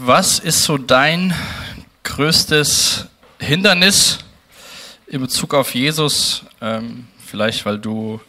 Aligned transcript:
Was 0.00 0.38
ist 0.38 0.62
so 0.62 0.78
dein 0.78 1.34
größtes 2.04 3.06
Hindernis 3.40 4.18
in 5.08 5.20
Bezug 5.20 5.54
auf 5.54 5.74
Jesus? 5.74 6.44
Ähm, 6.60 7.08
vielleicht, 7.26 7.66
weil 7.66 7.80
du 7.80 8.20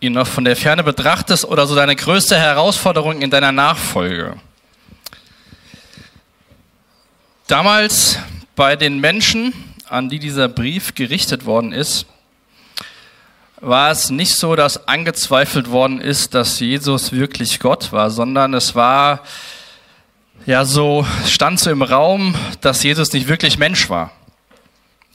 ihn 0.00 0.14
noch 0.14 0.26
von 0.26 0.44
der 0.44 0.56
Ferne 0.56 0.82
betrachtest 0.82 1.44
oder 1.44 1.68
so 1.68 1.76
deine 1.76 1.94
größte 1.94 2.36
Herausforderung 2.36 3.22
in 3.22 3.30
deiner 3.30 3.52
Nachfolge? 3.52 4.34
Damals 7.46 8.18
bei 8.56 8.74
den 8.74 8.98
Menschen, 8.98 9.54
an 9.88 10.08
die 10.08 10.18
dieser 10.18 10.48
Brief 10.48 10.96
gerichtet 10.96 11.46
worden 11.46 11.72
ist, 11.72 12.06
war 13.60 13.92
es 13.92 14.10
nicht 14.10 14.34
so, 14.34 14.56
dass 14.56 14.88
angezweifelt 14.88 15.70
worden 15.70 16.00
ist, 16.00 16.34
dass 16.34 16.58
Jesus 16.58 17.12
wirklich 17.12 17.60
Gott 17.60 17.92
war, 17.92 18.10
sondern 18.10 18.54
es 18.54 18.74
war 18.74 19.22
ja 20.46 20.64
so, 20.64 21.06
stand 21.26 21.60
so 21.60 21.70
im 21.70 21.82
Raum, 21.82 22.34
dass 22.60 22.82
Jesus 22.82 23.12
nicht 23.12 23.28
wirklich 23.28 23.58
Mensch 23.58 23.90
war. 23.90 24.10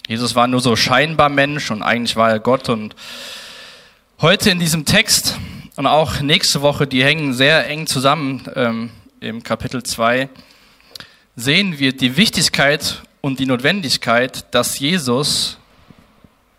Jesus 0.08 0.36
war 0.36 0.48
nur 0.48 0.60
so 0.60 0.76
scheinbar 0.76 1.30
Mensch 1.30 1.72
und 1.72 1.82
eigentlich 1.82 2.16
war 2.16 2.30
er 2.30 2.40
Gott. 2.40 2.70
Und 2.70 2.96
heute 4.22 4.52
in 4.52 4.60
diesem 4.60 4.86
Text 4.86 5.40
und 5.76 5.88
auch 5.88 6.22
nächste 6.22 6.62
Woche, 6.62 6.86
die 6.86 7.04
hängen 7.04 7.34
sehr 7.34 7.68
eng 7.68 7.88
zusammen 7.88 8.44
ähm, 8.56 8.92
im 9.20 9.42
Kapitel 9.42 9.82
2, 9.82 10.30
sehen 11.36 11.80
wir 11.80 11.92
die 11.92 12.18
Wichtigkeit 12.18 13.02
und 13.22 13.40
die 13.40 13.48
Notwendigkeit, 13.48 14.54
dass 14.54 14.80
Jesus 14.80 15.58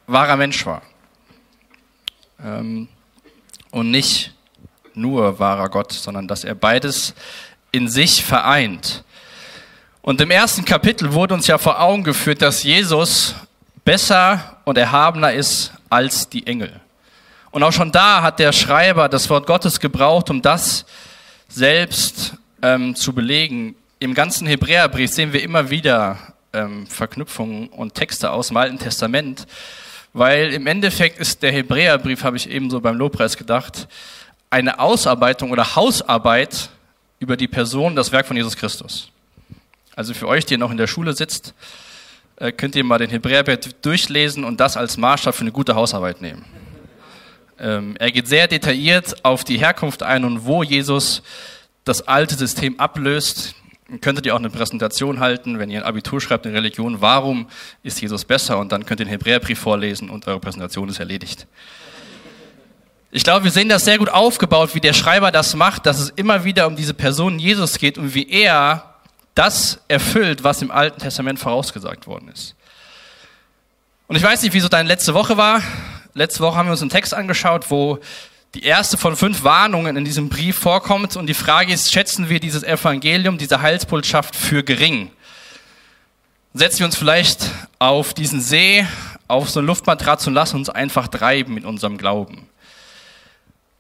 wahrer 0.09 0.37
Mensch 0.37 0.67
war 0.67 0.83
ähm, 2.45 2.89
und 3.71 3.91
nicht 3.91 4.35
nur 4.95 5.39
wahrer 5.39 5.69
Gott, 5.69 5.93
sondern 5.93 6.27
dass 6.27 6.43
er 6.43 6.55
beides 6.55 7.15
in 7.77 7.89
sich 7.89 8.25
vereint. 8.25 9.05
Und 10.01 10.21
im 10.23 10.31
ersten 10.31 10.65
Kapitel 10.65 11.13
wurde 11.13 11.35
uns 11.35 11.47
ja 11.47 11.59
vor 11.59 11.79
Augen 11.79 12.05
geführt, 12.05 12.41
dass 12.41 12.63
Jesus 12.63 13.35
besser 13.85 14.57
und 14.65 14.79
erhabener 14.79 15.33
ist 15.33 15.73
als 15.91 16.29
die 16.29 16.47
Engel. 16.47 16.81
Und 17.51 17.63
auch 17.63 17.73
schon 17.73 17.93
da 17.93 18.23
hat 18.23 18.39
der 18.39 18.53
Schreiber 18.53 19.11
das 19.11 19.29
Wort 19.29 19.47
Gottes 19.47 19.79
gebraucht, 19.79 20.31
um 20.31 20.41
das 20.41 20.87
selbst 21.49 22.35
ähm, 22.63 22.95
zu 22.95 23.13
belegen. 23.13 23.75
Im 23.99 24.15
ganzen 24.15 24.47
Hebräerbrief 24.47 25.13
sehen 25.13 25.35
wir 25.35 25.43
immer 25.43 25.69
wieder 25.69 26.19
ähm, 26.55 26.87
Verknüpfungen 26.87 27.69
und 27.69 27.95
Texte 27.95 28.31
aus 28.31 28.49
dem 28.49 28.57
Alten 28.57 28.79
Testament, 28.79 29.47
weil 30.15 30.53
im 30.55 30.67
Endeffekt 30.67 31.19
ist 31.19 31.43
der 31.43 31.53
Hebräerbrief, 31.53 32.25
habe 32.25 32.39
ich 32.39 32.49
eben 32.49 32.71
so 32.71 32.81
beim 32.81 32.97
Lobpreis 32.97 33.37
gedacht, 33.37 33.87
eine 34.49 34.79
Ausarbeitung 34.79 35.51
oder 35.51 35.77
Hausarbeit 35.77 36.71
über 37.19 37.37
die 37.37 37.49
Person, 37.49 37.97
das 37.97 38.13
Werk 38.13 38.27
von 38.27 38.37
Jesus 38.37 38.57
Christus. 38.57 39.11
Also 39.95 40.13
für 40.13 40.29
euch, 40.29 40.45
die 40.45 40.59
noch 40.59 40.71
in 40.71 40.77
der 40.77 40.87
Schule 40.87 41.15
sitzt, 41.15 41.55
äh, 42.37 42.53
könnt 42.53 42.77
ihr 42.77 42.85
mal 42.85 42.99
den 42.99 43.11
Hebräerbrief 43.11 43.73
durchlesen 43.81 44.45
und 44.45 44.61
das 44.61 44.77
als 44.77 44.97
Maßstab 44.97 45.35
für 45.35 45.41
eine 45.43 45.53
gute 45.53 45.75
Hausarbeit 45.75 46.21
nehmen. 46.21 46.45
Ähm, 47.59 47.97
er 47.99 48.11
geht 48.11 48.29
sehr 48.29 48.49
detailliert 48.49 49.25
auf 49.25 49.45
die 49.45 49.59
Herkunft 49.59 50.03
ein 50.03 50.25
und 50.25 50.45
wo 50.45 50.63
Jesus 50.63 51.23
das 51.85 52.07
alte 52.07 52.35
System 52.35 52.79
ablöst, 52.79 53.55
könntet 54.01 54.27
ihr 54.27 54.35
auch 54.35 54.39
eine 54.39 54.51
Präsentation 54.51 55.21
halten, 55.21 55.59
wenn 55.59 55.71
ihr 55.71 55.81
ein 55.81 55.87
Abitur 55.87 56.21
schreibt 56.21 56.45
in 56.45 56.53
Religion, 56.53 57.01
warum 57.01 57.47
ist 57.83 58.01
Jesus 58.01 58.25
besser? 58.25 58.59
Und 58.59 58.73
dann 58.73 58.85
könnt 58.85 59.01
ihr 59.01 59.07
den 59.07 59.11
Hebräerbrief 59.11 59.59
vorlesen 59.59 60.11
und 60.11 60.27
eure 60.27 60.41
Präsentation 60.41 60.89
ist 60.89 60.99
erledigt. 60.99 61.47
Ich 63.11 63.25
glaube, 63.25 63.45
wir 63.45 63.51
sehen 63.51 63.69
das 63.69 63.85
sehr 63.85 63.99
gut 63.99 64.09
aufgebaut, 64.09 64.75
wie 64.75 64.81
der 64.81 64.93
Schreiber 64.93 65.31
das 65.31 65.55
macht, 65.55 65.87
dass 65.87 66.01
es 66.01 66.11
immer 66.11 66.45
wieder 66.45 66.67
um 66.67 66.77
diese 66.77 66.95
Person 66.95 67.39
Jesus 67.39 67.79
geht 67.79 67.99
und 67.99 68.15
wie 68.15 68.29
er 68.29 68.95
das 69.35 69.81
erfüllt, 69.89 70.43
was 70.45 70.63
im 70.63 70.71
Alten 70.71 71.01
Testament 71.01 71.39
vorausgesagt 71.39 72.07
worden 72.07 72.29
ist. 72.29 72.55
Und 74.09 74.17
ich 74.17 74.23
weiß 74.23 74.43
nicht, 74.43 74.55
wie 74.55 74.61
so 74.61 74.69
deine 74.69 74.89
letzte 74.89 75.15
Woche 75.15 75.37
war. 75.37 75.63
Letzte 76.15 76.41
Woche 76.41 76.57
haben 76.57 76.67
wir 76.67 76.73
uns 76.73 76.81
einen 76.81 76.91
Text 76.91 77.13
angeschaut, 77.13 77.71
wo 77.71 77.99
die 78.55 78.63
erste 78.63 78.97
von 78.97 79.17
fünf 79.17 79.45
Warnungen 79.45 79.97
in 79.97 80.05
diesem 80.05 80.29
Brief 80.29 80.59
vorkommt. 80.59 81.17
Und 81.17 81.27
die 81.27 81.35
Frage 81.35 81.73
ist, 81.73 81.93
schätzen 81.93 82.29
wir 82.29 82.41
dieses 82.41 82.63
Evangelium, 82.63 83.37
diese 83.37 83.61
Heilsbotschaft 83.61 84.35
für 84.35 84.63
gering? 84.63 85.11
Setzen 86.55 86.79
wir 86.79 86.87
uns 86.87 86.97
vielleicht 86.97 87.51
auf 87.79 88.15
diesen 88.15 88.41
See, 88.41 88.87
auf 89.29 89.51
so 89.51 89.61
eine 89.61 89.67
Luftmatratze 89.67 90.31
und 90.31 90.35
lassen 90.35 90.57
uns 90.57 90.71
einfach 90.71 91.09
treiben 91.09 91.53
mit 91.53 91.65
unserem 91.65 91.99
Glauben. 91.99 92.49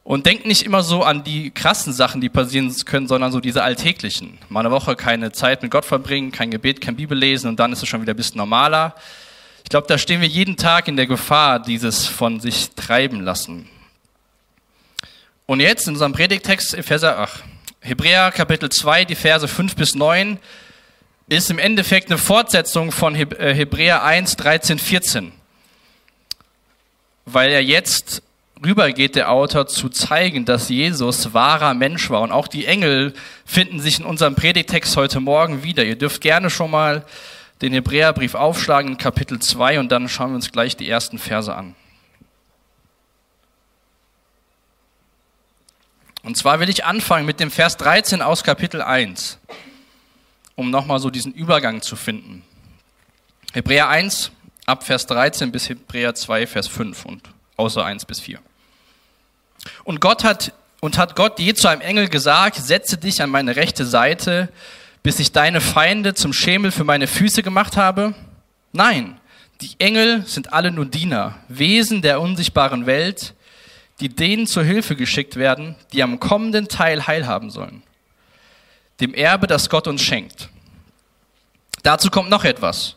Und 0.06 0.24
denkt 0.24 0.46
nicht 0.46 0.62
immer 0.62 0.84
so 0.84 1.02
an 1.02 1.24
die 1.24 1.50
krassen 1.50 1.92
Sachen, 1.92 2.20
die 2.20 2.28
passieren 2.28 2.72
können, 2.84 3.08
sondern 3.08 3.32
so 3.32 3.40
diese 3.40 3.64
alltäglichen. 3.64 4.38
Mal 4.48 4.60
eine 4.60 4.70
Woche 4.70 4.94
keine 4.94 5.32
Zeit 5.32 5.62
mit 5.62 5.72
Gott 5.72 5.84
verbringen, 5.84 6.30
kein 6.30 6.52
Gebet, 6.52 6.80
kein 6.80 6.94
Bibel 6.94 7.18
lesen 7.18 7.48
und 7.48 7.58
dann 7.58 7.72
ist 7.72 7.82
es 7.82 7.88
schon 7.88 8.02
wieder 8.02 8.14
ein 8.14 8.16
bisschen 8.16 8.36
normaler. 8.36 8.94
Ich 9.64 9.68
glaube, 9.68 9.88
da 9.88 9.98
stehen 9.98 10.20
wir 10.20 10.28
jeden 10.28 10.56
Tag 10.56 10.86
in 10.86 10.94
der 10.94 11.08
Gefahr, 11.08 11.58
dieses 11.58 12.06
von 12.06 12.38
sich 12.38 12.70
treiben 12.76 13.22
lassen. 13.22 13.68
Und 15.44 15.58
jetzt 15.58 15.88
in 15.88 15.94
unserem 15.94 16.12
Predigtext, 16.12 16.74
Epheser, 16.74 17.18
ach, 17.18 17.40
Hebräer 17.80 18.30
Kapitel 18.30 18.70
2, 18.70 19.06
die 19.06 19.16
Verse 19.16 19.48
5 19.48 19.74
bis 19.74 19.96
9, 19.96 20.38
ist 21.28 21.50
im 21.50 21.58
Endeffekt 21.58 22.12
eine 22.12 22.18
Fortsetzung 22.18 22.92
von 22.92 23.16
äh, 23.16 23.54
Hebräer 23.54 24.04
1, 24.04 24.36
13, 24.36 24.78
14. 24.78 25.32
Weil 27.24 27.50
er 27.50 27.64
jetzt 27.64 28.22
rübergeht, 28.64 29.14
der 29.16 29.30
Autor, 29.30 29.66
zu 29.66 29.88
zeigen, 29.88 30.44
dass 30.44 30.68
Jesus 30.68 31.34
wahrer 31.34 31.74
Mensch 31.74 32.10
war. 32.10 32.22
Und 32.22 32.32
auch 32.32 32.48
die 32.48 32.66
Engel 32.66 33.12
finden 33.44 33.80
sich 33.80 33.98
in 33.98 34.04
unserem 34.04 34.34
Predigtext 34.34 34.96
heute 34.96 35.20
Morgen 35.20 35.62
wieder. 35.62 35.84
Ihr 35.84 35.96
dürft 35.96 36.20
gerne 36.20 36.50
schon 36.50 36.70
mal 36.70 37.04
den 37.62 37.72
Hebräerbrief 37.72 38.34
aufschlagen 38.34 38.92
in 38.92 38.98
Kapitel 38.98 39.38
2 39.38 39.80
und 39.80 39.90
dann 39.90 40.08
schauen 40.08 40.30
wir 40.30 40.36
uns 40.36 40.52
gleich 40.52 40.76
die 40.76 40.88
ersten 40.88 41.18
Verse 41.18 41.54
an. 41.54 41.74
Und 46.22 46.36
zwar 46.36 46.58
will 46.58 46.68
ich 46.68 46.84
anfangen 46.84 47.24
mit 47.24 47.38
dem 47.38 47.50
Vers 47.50 47.76
13 47.76 48.20
aus 48.20 48.42
Kapitel 48.42 48.82
1, 48.82 49.38
um 50.56 50.70
nochmal 50.70 50.98
so 50.98 51.08
diesen 51.08 51.32
Übergang 51.32 51.82
zu 51.82 51.94
finden. 51.94 52.42
Hebräer 53.52 53.88
1 53.88 54.32
ab 54.66 54.82
Vers 54.82 55.06
13 55.06 55.52
bis 55.52 55.68
Hebräer 55.68 56.14
2 56.14 56.46
Vers 56.48 56.66
5 56.66 57.04
und 57.04 57.35
außer 57.56 57.84
1 57.84 58.04
bis 58.04 58.20
4. 58.20 58.38
Und 59.84 60.00
Gott 60.00 60.24
hat 60.24 60.52
und 60.80 60.98
hat 60.98 61.16
Gott 61.16 61.38
je 61.38 61.54
zu 61.54 61.68
einem 61.68 61.80
Engel 61.80 62.08
gesagt, 62.08 62.56
setze 62.56 62.98
dich 62.98 63.22
an 63.22 63.30
meine 63.30 63.56
rechte 63.56 63.86
Seite, 63.86 64.48
bis 65.02 65.18
ich 65.18 65.32
deine 65.32 65.60
Feinde 65.60 66.14
zum 66.14 66.32
Schemel 66.32 66.70
für 66.70 66.84
meine 66.84 67.06
Füße 67.06 67.42
gemacht 67.42 67.76
habe? 67.76 68.14
Nein, 68.72 69.18
die 69.60 69.70
Engel 69.78 70.26
sind 70.26 70.52
alle 70.52 70.70
nur 70.70 70.86
Diener, 70.86 71.38
Wesen 71.48 72.02
der 72.02 72.20
unsichtbaren 72.20 72.86
Welt, 72.86 73.34
die 74.00 74.10
denen 74.10 74.46
zur 74.46 74.64
Hilfe 74.64 74.96
geschickt 74.96 75.36
werden, 75.36 75.76
die 75.92 76.02
am 76.02 76.20
kommenden 76.20 76.68
Teil 76.68 77.06
Heil 77.06 77.26
haben 77.26 77.50
sollen. 77.50 77.82
Dem 79.00 79.14
Erbe, 79.14 79.46
das 79.46 79.70
Gott 79.70 79.86
uns 79.86 80.02
schenkt. 80.02 80.48
Dazu 81.82 82.10
kommt 82.10 82.28
noch 82.28 82.44
etwas. 82.44 82.95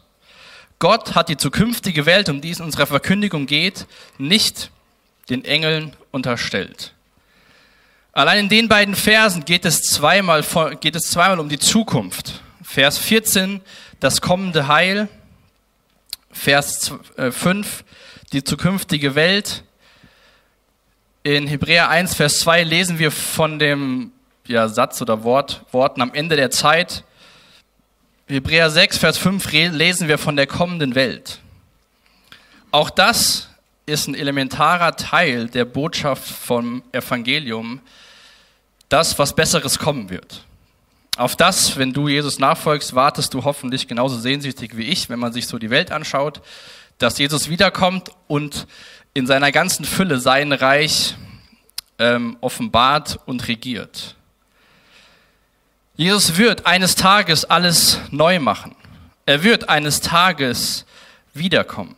Gott 0.79 1.13
hat 1.13 1.27
die 1.27 1.35
zukünftige 1.35 2.05
Welt, 2.05 2.29
um 2.29 2.39
die 2.39 2.51
es 2.51 2.59
in 2.59 2.65
unserer 2.65 2.87
Verkündigung 2.87 3.45
geht, 3.45 3.85
nicht 4.17 4.71
den 5.29 5.43
Engeln 5.43 5.93
unterstellt. 6.11 6.93
Allein 8.13 8.39
in 8.39 8.49
den 8.49 8.69
beiden 8.69 8.95
Versen 8.95 9.43
geht 9.43 9.65
es 9.65 9.81
zweimal, 9.81 10.43
geht 10.79 10.95
es 10.95 11.11
zweimal 11.11 11.39
um 11.39 11.49
die 11.49 11.59
Zukunft. 11.59 12.41
Vers 12.63 12.97
14, 12.97 13.61
das 13.99 14.21
kommende 14.21 14.67
Heil. 14.67 15.09
Vers 16.31 16.93
5, 17.17 17.81
äh, 17.81 17.83
die 18.31 18.43
zukünftige 18.43 19.15
Welt. 19.15 19.63
In 21.23 21.47
Hebräer 21.47 21.89
1, 21.89 22.15
Vers 22.15 22.39
2 22.39 22.63
lesen 22.63 22.99
wir 22.99 23.11
von 23.11 23.59
dem 23.59 24.13
ja, 24.47 24.69
Satz 24.69 25.01
oder 25.01 25.23
Wort, 25.23 25.65
Worten 25.71 26.01
am 26.01 26.13
Ende 26.13 26.37
der 26.37 26.51
Zeit. 26.51 27.03
Hebräer 28.31 28.69
6, 28.69 28.99
Vers 28.99 29.17
5 29.17 29.51
lesen 29.51 30.07
wir 30.07 30.19
von 30.19 30.35
der 30.35 30.45
kommenden 30.45 30.93
Welt. 30.93 31.39
Auch 32.69 32.91
das 32.91 33.49
ist 33.87 34.07
ein 34.07 34.13
elementarer 34.13 34.95
Teil 34.95 35.47
der 35.47 35.65
Botschaft 35.65 36.27
vom 36.27 36.83
Evangelium, 36.91 37.81
das, 38.87 39.17
was 39.17 39.33
Besseres 39.33 39.79
kommen 39.79 40.11
wird. 40.11 40.45
Auf 41.17 41.35
das, 41.35 41.77
wenn 41.77 41.91
du 41.91 42.07
Jesus 42.07 42.37
nachfolgst, 42.37 42.93
wartest 42.93 43.33
du 43.33 43.45
hoffentlich 43.45 43.87
genauso 43.87 44.19
sehnsüchtig 44.19 44.77
wie 44.77 44.83
ich, 44.83 45.09
wenn 45.09 45.17
man 45.17 45.33
sich 45.33 45.47
so 45.47 45.57
die 45.57 45.71
Welt 45.71 45.91
anschaut, 45.91 46.39
dass 46.99 47.17
Jesus 47.17 47.49
wiederkommt 47.49 48.11
und 48.27 48.67
in 49.15 49.25
seiner 49.25 49.51
ganzen 49.51 49.85
Fülle 49.85 50.19
sein 50.19 50.51
Reich 50.51 51.15
ähm, 51.97 52.37
offenbart 52.41 53.17
und 53.25 53.47
regiert. 53.47 54.17
Jesus 55.99 56.37
wird 56.37 56.65
eines 56.65 56.95
Tages 56.95 57.43
alles 57.43 57.99
neu 58.09 58.39
machen. 58.39 58.73
Er 59.25 59.43
wird 59.43 59.67
eines 59.67 59.99
Tages 59.99 60.85
wiederkommen. 61.33 61.97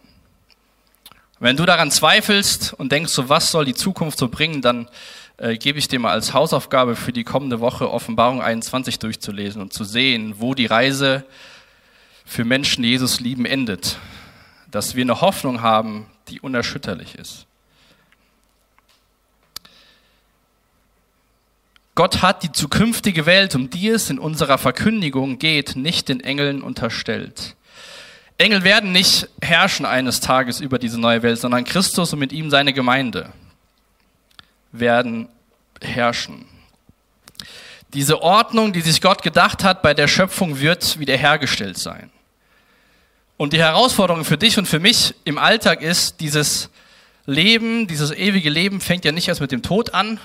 Wenn 1.39 1.56
du 1.56 1.68
daran 1.68 1.92
zweifelst 1.92 2.74
und 2.74 2.92
denkst, 2.92 3.13
so 3.13 3.30
was 3.30 3.51
soll 3.51 3.63
die 3.63 3.75
Zukunft 3.75 4.18
so 4.18 4.27
bringen, 4.27 4.63
dann 4.63 4.89
äh, 5.38 5.56
gebe 5.56 5.77
ich 5.77 5.88
dir 5.88 6.00
mal 6.00 6.13
als 6.13 6.33
Hausaufgabe 6.33 6.95
für 6.95 7.13
die 7.13 7.24
kommende 7.24 7.59
Woche 7.59 7.92
Offenbarung 7.92 8.42
21 8.42 8.98
durchzulesen 8.98 9.62
und 9.62 9.71
zu 9.71 9.83
sehen, 9.83 10.33
wo 10.39 10.56
die 10.56 10.65
Reise 10.65 11.24
für 12.25 12.44
Menschen, 12.44 12.81
die 12.81 12.89
Jesus 12.89 13.19
lieben, 13.19 13.45
endet. 13.45 14.00
Dass 14.71 14.95
wir 14.95 15.04
eine 15.04 15.21
Hoffnung 15.21 15.62
haben, 15.62 16.07
die 16.27 16.39
unerschütterlich 16.39 17.13
ist. 17.19 17.45
Gott 21.95 22.21
hat 22.21 22.43
die 22.43 22.51
zukünftige 22.51 23.25
Welt, 23.25 23.53
um 23.55 23.69
die 23.69 23.89
es 23.89 24.09
in 24.09 24.17
unserer 24.17 24.57
Verkündigung 24.57 25.39
geht, 25.39 25.75
nicht 25.75 26.07
den 26.09 26.21
Engeln 26.21 26.61
unterstellt. 26.61 27.55
Engel 28.38 28.63
werden 28.63 28.91
nicht 28.91 29.27
herrschen 29.41 29.85
eines 29.85 30.19
Tages 30.19 30.61
über 30.61 30.79
diese 30.79 30.99
neue 30.99 31.21
Welt, 31.21 31.39
sondern 31.39 31.63
Christus 31.63 32.13
und 32.13 32.19
mit 32.19 32.31
ihm 32.31 32.49
seine 32.49 32.73
Gemeinde 32.73 33.31
werden 34.71 35.27
herrschen. 35.81 36.45
Diese 37.94 38.21
Ordnung, 38.21 38.71
die 38.71 38.81
sich 38.81 39.01
Gott 39.01 39.21
gedacht 39.21 39.63
hat 39.63 39.81
bei 39.81 39.94
der 39.94 40.07
Schöpfung, 40.07 40.59
wird 40.59 40.97
wiederhergestellt 40.97 41.77
sein. 41.77 42.09
Und 43.35 43.53
die 43.53 43.59
Herausforderung 43.59 44.23
für 44.23 44.37
dich 44.37 44.57
und 44.57 44.65
für 44.65 44.79
mich 44.79 45.13
im 45.25 45.37
Alltag 45.37 45.81
ist, 45.81 46.21
dieses 46.21 46.69
Leben, 47.25 47.87
dieses 47.87 48.11
ewige 48.11 48.49
Leben 48.49 48.79
fängt 48.79 49.03
ja 49.03 49.11
nicht 49.11 49.27
erst 49.27 49.41
mit 49.41 49.51
dem 49.51 49.61
Tod 49.61 49.94
an, 49.94 50.19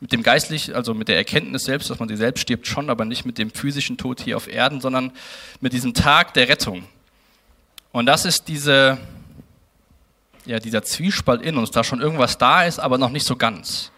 mit 0.00 0.12
dem 0.12 0.22
geistlich, 0.22 0.74
also 0.74 0.92
mit 0.94 1.08
der 1.08 1.16
Erkenntnis 1.16 1.64
selbst, 1.64 1.88
dass 1.88 1.98
man 1.98 2.08
sie 2.08 2.16
selbst 2.16 2.42
stirbt 2.42 2.66
schon, 2.66 2.90
aber 2.90 3.04
nicht 3.04 3.24
mit 3.24 3.38
dem 3.38 3.50
physischen 3.50 3.96
Tod 3.96 4.20
hier 4.20 4.36
auf 4.36 4.46
Erden, 4.46 4.80
sondern 4.80 5.12
mit 5.60 5.72
diesem 5.72 5.94
Tag 5.94 6.34
der 6.34 6.48
Rettung. 6.48 6.84
Und 7.92 8.06
das 8.06 8.26
ist 8.26 8.48
diese, 8.48 8.98
ja, 10.44 10.58
dieser 10.58 10.82
Zwiespalt 10.82 11.40
in 11.40 11.56
uns, 11.56 11.70
da 11.70 11.82
schon 11.82 12.00
irgendwas 12.00 12.36
da 12.36 12.64
ist, 12.64 12.78
aber 12.78 12.98
noch 12.98 13.10
nicht 13.10 13.24
so 13.24 13.36
ganz. 13.36 13.90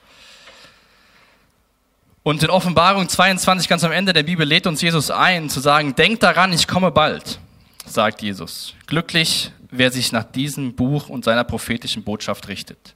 Und 2.23 2.43
in 2.43 2.51
Offenbarung 2.51 3.09
22, 3.09 3.69
ganz 3.69 3.83
am 3.85 3.91
Ende 3.91 4.13
der 4.13 4.23
Bibel, 4.23 4.47
lädt 4.47 4.67
uns 4.67 4.83
Jesus 4.83 5.11
ein, 5.11 5.49
zu 5.49 5.61
sagen, 5.61 5.97
denkt 5.97 6.23
daran, 6.23 6.53
ich 6.53 6.69
komme 6.69 6.91
bald, 6.91 7.41
sagt 7.87 8.23
Jesus. 8.23 8.75
Glücklich, 8.87 9.51
wer 9.71 9.91
sich 9.91 10.13
nach 10.13 10.25
diesem 10.25 10.75
Buch 10.75 11.09
und 11.09 11.25
seiner 11.25 11.45
prophetischen 11.45 12.05
Botschaft 12.05 12.49
richtet. 12.49 12.95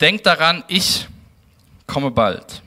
Denkt 0.00 0.26
daran, 0.26 0.64
ich 0.68 1.06
komme 1.86 2.10
bald. 2.10 2.62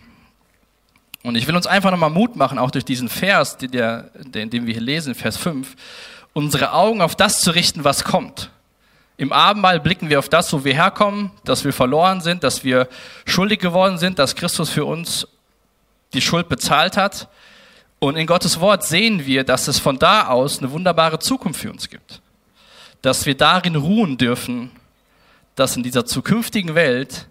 Und 1.24 1.36
ich 1.36 1.48
will 1.48 1.56
uns 1.56 1.66
einfach 1.66 1.90
nochmal 1.90 2.10
Mut 2.10 2.36
machen, 2.36 2.60
auch 2.60 2.70
durch 2.70 2.86
diesen 2.86 3.10
Vers, 3.10 3.58
den, 3.58 3.72
der, 3.72 4.10
den, 4.16 4.50
den 4.50 4.66
wir 4.68 4.74
hier 4.74 4.84
lesen, 4.84 5.16
Vers 5.16 5.38
5, 5.38 5.76
unsere 6.34 6.74
Augen 6.74 7.02
auf 7.02 7.16
das 7.16 7.40
zu 7.40 7.52
richten, 7.52 7.84
was 7.84 8.04
kommt. 8.04 8.52
Im 9.16 9.32
Abendmahl 9.32 9.80
blicken 9.80 10.10
wir 10.10 10.20
auf 10.20 10.28
das, 10.28 10.52
wo 10.52 10.66
wir 10.66 10.74
herkommen, 10.74 11.32
dass 11.46 11.64
wir 11.64 11.72
verloren 11.72 12.20
sind, 12.20 12.44
dass 12.44 12.64
wir 12.64 12.90
schuldig 13.26 13.60
geworden 13.60 13.98
sind, 13.98 14.20
dass 14.20 14.36
Christus 14.36 14.70
für 14.70 14.86
uns 14.86 15.28
die 16.14 16.22
Schuld 16.22 16.50
bezahlt 16.50 16.98
hat. 16.98 17.30
Und 18.00 18.18
in 18.18 18.28
Gottes 18.28 18.60
Wort 18.60 18.84
sehen 18.84 19.26
wir, 19.26 19.44
dass 19.44 19.68
es 19.68 19.80
von 19.80 19.98
da 19.98 20.28
aus 20.28 20.60
eine 20.60 20.72
wunderbare 20.72 21.20
Zukunft 21.20 21.62
für 21.62 21.72
uns 21.72 21.90
gibt. 21.90 22.22
Dass 23.02 23.26
wir 23.26 23.38
darin 23.38 23.76
ruhen 23.76 24.18
dürfen, 24.18 24.72
dass 25.56 25.76
in 25.76 25.84
dieser 25.84 26.06
zukünftigen 26.06 26.76
Welt 26.76 27.28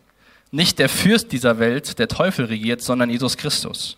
nicht 0.50 0.78
der 0.78 0.88
Fürst 0.88 1.32
dieser 1.32 1.58
Welt, 1.58 1.98
der 1.98 2.08
Teufel 2.08 2.44
regiert, 2.44 2.82
sondern 2.82 3.10
Jesus 3.10 3.36
Christus. 3.36 3.96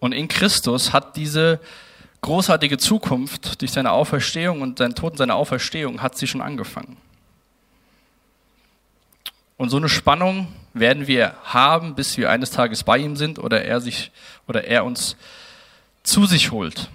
Und 0.00 0.12
in 0.12 0.28
Christus 0.28 0.92
hat 0.92 1.16
diese 1.16 1.60
großartige 2.20 2.78
Zukunft 2.78 3.60
durch 3.60 3.72
seine 3.72 3.92
Auferstehung 3.92 4.62
und 4.62 4.78
seinen 4.78 4.94
Tod 4.94 5.12
und 5.12 5.18
seine 5.18 5.34
Auferstehung 5.34 6.02
hat 6.02 6.16
sie 6.16 6.26
schon 6.26 6.42
angefangen. 6.42 6.96
Und 9.56 9.70
so 9.70 9.76
eine 9.76 9.88
Spannung 9.88 10.52
werden 10.72 11.06
wir 11.06 11.34
haben, 11.42 11.94
bis 11.94 12.16
wir 12.16 12.30
eines 12.30 12.50
Tages 12.50 12.84
bei 12.84 12.98
ihm 12.98 13.16
sind 13.16 13.38
oder 13.38 13.64
er 13.64 13.80
sich 13.80 14.12
oder 14.46 14.64
er 14.64 14.84
uns 14.84 15.16
zu 16.04 16.26
sich 16.26 16.52
holt. 16.52 16.88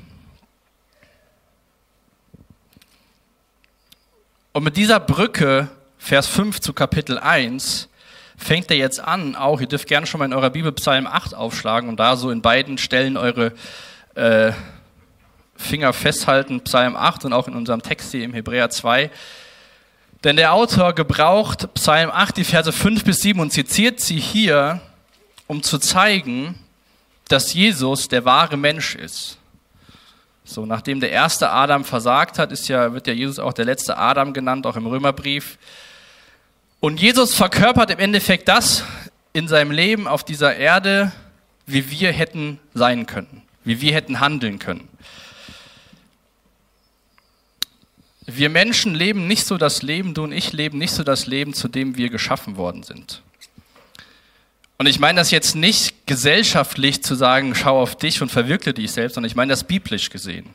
Und 4.56 4.64
mit 4.64 4.78
dieser 4.78 5.00
Brücke, 5.00 5.68
Vers 5.98 6.28
5 6.28 6.60
zu 6.60 6.74
Kapitel 6.74 7.18
1, 7.18 7.90
fängt 8.38 8.70
er 8.70 8.78
jetzt 8.78 9.00
an, 9.00 9.36
auch, 9.36 9.60
ihr 9.60 9.68
dürft 9.68 9.88
gerne 9.88 10.06
schon 10.06 10.20
mal 10.20 10.26
in 10.26 10.34
eurer 10.34 10.52
Bibel 10.52 10.72
Psalm 10.74 11.08
8 11.08 11.34
aufschlagen 11.34 11.90
und 11.90 12.00
da 12.00 12.16
so 12.16 12.30
in 12.30 12.44
beiden 12.44 12.78
Stellen 12.78 13.18
eure 13.18 13.54
äh, 14.14 14.52
Finger 15.56 15.92
festhalten, 15.92 16.62
Psalm 16.62 16.96
8 16.96 17.26
und 17.26 17.34
auch 17.34 17.48
in 17.48 17.56
unserem 17.56 17.82
Text 17.82 18.12
hier 18.12 18.24
im 18.24 18.34
Hebräer 18.36 18.70
2. 18.70 19.10
Denn 20.24 20.36
der 20.36 20.54
Autor 20.54 20.94
gebraucht 20.94 21.74
Psalm 21.74 22.12
8, 22.12 22.38
die 22.38 22.44
Verse 22.44 22.72
5 22.72 23.04
bis 23.04 23.22
7 23.22 23.40
und 23.40 23.50
zitiert 23.50 24.02
sie 24.02 24.20
hier, 24.20 24.82
um 25.48 25.64
zu 25.64 25.80
zeigen, 25.80 26.60
dass 27.28 27.56
Jesus 27.56 28.08
der 28.08 28.24
wahre 28.24 28.58
Mensch 28.58 28.94
ist. 28.94 29.40
So, 30.54 30.68
nachdem 30.68 31.00
der 31.00 31.12
erste 31.12 31.50
Adam 31.50 31.84
versagt 31.84 32.38
hat, 32.38 32.52
ist 32.52 32.68
ja, 32.68 32.94
wird 32.94 33.08
ja 33.08 33.14
Jesus 33.14 33.40
auch 33.40 33.54
der 33.54 33.66
letzte 33.66 33.98
Adam 33.98 34.34
genannt, 34.34 34.68
auch 34.68 34.76
im 34.76 34.86
Römerbrief. 34.86 35.58
Und 36.80 37.02
Jesus 37.02 37.34
verkörpert 37.34 37.90
im 37.90 37.98
Endeffekt 37.98 38.48
das 38.48 38.84
in 39.34 39.48
seinem 39.48 39.72
Leben 39.72 40.08
auf 40.08 40.24
dieser 40.24 40.56
Erde, 40.56 41.12
wie 41.66 41.90
wir 41.90 42.12
hätten 42.12 42.60
sein 42.76 43.08
können, 43.08 43.42
wie 43.64 43.82
wir 43.82 43.94
hätten 43.94 44.20
handeln 44.20 44.60
können. 44.60 44.88
Wir 48.28 48.50
Menschen 48.50 48.94
leben 48.94 49.26
nicht 49.28 49.46
so 49.46 49.58
das 49.58 49.82
Leben, 49.82 50.14
du 50.14 50.24
und 50.24 50.34
ich 50.34 50.54
leben 50.54 50.78
nicht 50.78 50.94
so 50.94 51.04
das 51.04 51.26
Leben, 51.26 51.56
zu 51.56 51.68
dem 51.68 51.98
wir 51.98 52.10
geschaffen 52.10 52.58
worden 52.58 52.84
sind. 52.84 53.24
Und 54.78 54.88
ich 54.88 55.00
meine 55.00 55.20
das 55.20 55.32
jetzt 55.32 55.56
nicht 55.56 56.08
gesellschaftlich 56.08 57.04
zu 57.04 57.16
sagen, 57.16 57.56
schau 57.56 57.82
auf 57.82 57.96
dich 57.96 58.22
und 58.22 58.30
verwirkle 58.30 58.74
dich 58.74 58.92
selbst, 58.92 59.16
sondern 59.16 59.30
ich 59.30 59.36
meine 59.36 59.52
das 59.54 59.64
biblisch 59.64 60.10
gesehen. 60.10 60.50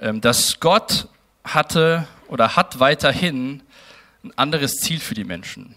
Ähm, 0.00 0.20
dass 0.20 0.60
Gott 0.60 1.08
hatte 1.44 2.06
oder 2.28 2.56
hat 2.56 2.78
weiterhin 2.78 3.62
ein 4.22 4.32
anderes 4.36 4.76
Ziel 4.76 5.00
für 5.00 5.14
die 5.14 5.24
Menschen. 5.24 5.74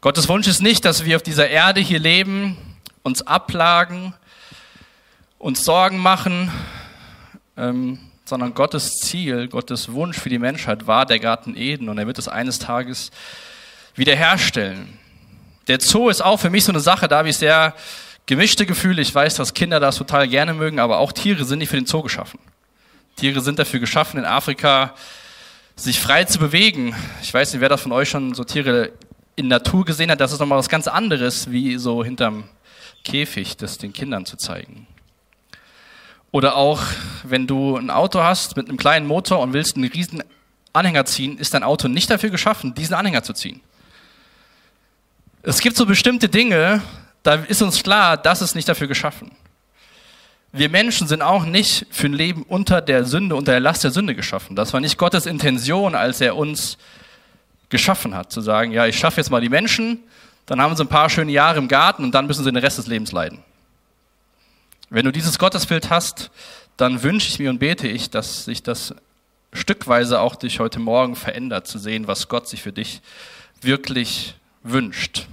Gottes 0.00 0.28
Wunsch 0.28 0.48
ist 0.48 0.62
nicht, 0.62 0.84
dass 0.84 1.04
wir 1.04 1.16
auf 1.16 1.22
dieser 1.22 1.48
Erde 1.48 1.80
hier 1.80 2.00
leben, 2.00 2.56
uns 3.02 3.22
ablagen, 3.22 4.14
uns 5.38 5.64
Sorgen 5.64 5.98
machen, 5.98 6.50
ähm, 7.56 7.98
sondern 8.24 8.54
Gottes 8.54 8.96
Ziel, 8.96 9.48
Gottes 9.48 9.92
Wunsch 9.92 10.18
für 10.18 10.28
die 10.28 10.38
Menschheit 10.38 10.86
war 10.86 11.06
der 11.06 11.18
Garten 11.18 11.56
Eden 11.56 11.88
und 11.88 11.98
er 11.98 12.06
wird 12.06 12.18
es 12.18 12.28
eines 12.28 12.58
Tages 12.58 13.10
wiederherstellen. 13.94 14.98
Der 15.68 15.80
Zoo 15.80 16.08
ist 16.08 16.22
auch 16.22 16.38
für 16.38 16.50
mich 16.50 16.64
so 16.64 16.72
eine 16.72 16.80
Sache, 16.80 17.08
da 17.08 17.18
habe 17.18 17.28
ich 17.28 17.36
sehr 17.36 17.74
gemischte 18.26 18.66
Gefühle. 18.66 19.02
Ich 19.02 19.14
weiß, 19.14 19.36
dass 19.36 19.54
Kinder 19.54 19.80
das 19.80 19.96
total 19.96 20.28
gerne 20.28 20.54
mögen, 20.54 20.78
aber 20.78 20.98
auch 20.98 21.12
Tiere 21.12 21.44
sind 21.44 21.58
nicht 21.58 21.68
für 21.68 21.76
den 21.76 21.86
Zoo 21.86 22.02
geschaffen. 22.02 22.38
Tiere 23.16 23.40
sind 23.40 23.58
dafür 23.58 23.80
geschaffen, 23.80 24.18
in 24.18 24.24
Afrika 24.24 24.94
sich 25.76 26.00
frei 26.00 26.24
zu 26.24 26.38
bewegen. 26.38 26.94
Ich 27.22 27.32
weiß 27.32 27.52
nicht, 27.52 27.60
wer 27.60 27.68
das 27.68 27.82
von 27.82 27.92
euch 27.92 28.08
schon 28.08 28.34
so 28.34 28.44
Tiere 28.44 28.92
in 29.36 29.48
Natur 29.48 29.84
gesehen 29.84 30.10
hat. 30.10 30.20
Das 30.20 30.32
ist 30.32 30.40
nochmal 30.40 30.58
was 30.58 30.68
ganz 30.68 30.88
anderes, 30.88 31.50
wie 31.50 31.76
so 31.78 32.04
hinterm 32.04 32.44
Käfig, 33.04 33.56
das 33.56 33.78
den 33.78 33.92
Kindern 33.92 34.26
zu 34.26 34.36
zeigen. 34.36 34.86
Oder 36.30 36.56
auch, 36.56 36.80
wenn 37.24 37.46
du 37.46 37.76
ein 37.76 37.90
Auto 37.90 38.22
hast 38.22 38.56
mit 38.56 38.68
einem 38.68 38.78
kleinen 38.78 39.06
Motor 39.06 39.40
und 39.40 39.52
willst 39.52 39.76
einen 39.76 39.90
riesen 39.90 40.22
Anhänger 40.72 41.04
ziehen, 41.04 41.36
ist 41.36 41.52
dein 41.52 41.62
Auto 41.62 41.88
nicht 41.88 42.10
dafür 42.10 42.30
geschaffen, 42.30 42.74
diesen 42.74 42.94
Anhänger 42.94 43.22
zu 43.22 43.34
ziehen. 43.34 43.60
Es 45.44 45.60
gibt 45.60 45.76
so 45.76 45.86
bestimmte 45.86 46.28
Dinge, 46.28 46.82
da 47.24 47.34
ist 47.34 47.62
uns 47.62 47.82
klar, 47.82 48.16
das 48.16 48.42
ist 48.42 48.54
nicht 48.54 48.68
dafür 48.68 48.86
geschaffen. 48.86 49.32
Wir 50.52 50.68
Menschen 50.68 51.08
sind 51.08 51.20
auch 51.20 51.44
nicht 51.44 51.86
für 51.90 52.06
ein 52.06 52.12
Leben 52.12 52.44
unter 52.44 52.80
der 52.80 53.04
Sünde, 53.04 53.34
unter 53.34 53.50
der 53.50 53.60
Last 53.60 53.82
der 53.82 53.90
Sünde 53.90 54.14
geschaffen. 54.14 54.54
Das 54.54 54.72
war 54.72 54.80
nicht 54.80 54.98
Gottes 54.98 55.26
Intention, 55.26 55.96
als 55.96 56.20
er 56.20 56.36
uns 56.36 56.78
geschaffen 57.70 58.14
hat, 58.14 58.30
zu 58.30 58.40
sagen, 58.40 58.70
ja, 58.70 58.86
ich 58.86 58.96
schaffe 58.96 59.16
jetzt 59.16 59.30
mal 59.30 59.40
die 59.40 59.48
Menschen, 59.48 59.98
dann 60.46 60.60
haben 60.60 60.76
sie 60.76 60.84
ein 60.84 60.88
paar 60.88 61.10
schöne 61.10 61.32
Jahre 61.32 61.58
im 61.58 61.66
Garten 61.66 62.04
und 62.04 62.14
dann 62.14 62.26
müssen 62.26 62.44
sie 62.44 62.52
den 62.52 62.62
Rest 62.62 62.78
des 62.78 62.86
Lebens 62.86 63.10
leiden. 63.10 63.40
Wenn 64.90 65.06
du 65.06 65.10
dieses 65.10 65.40
Gottesbild 65.40 65.90
hast, 65.90 66.30
dann 66.76 67.02
wünsche 67.02 67.28
ich 67.28 67.40
mir 67.40 67.50
und 67.50 67.58
bete 67.58 67.88
ich, 67.88 68.10
dass 68.10 68.44
sich 68.44 68.62
das 68.62 68.94
stückweise 69.52 70.20
auch 70.20 70.36
dich 70.36 70.60
heute 70.60 70.78
Morgen 70.78 71.16
verändert, 71.16 71.66
zu 71.66 71.78
sehen, 71.78 72.06
was 72.06 72.28
Gott 72.28 72.46
sich 72.46 72.62
für 72.62 72.72
dich 72.72 73.00
wirklich 73.60 74.36
wünscht. 74.62 75.26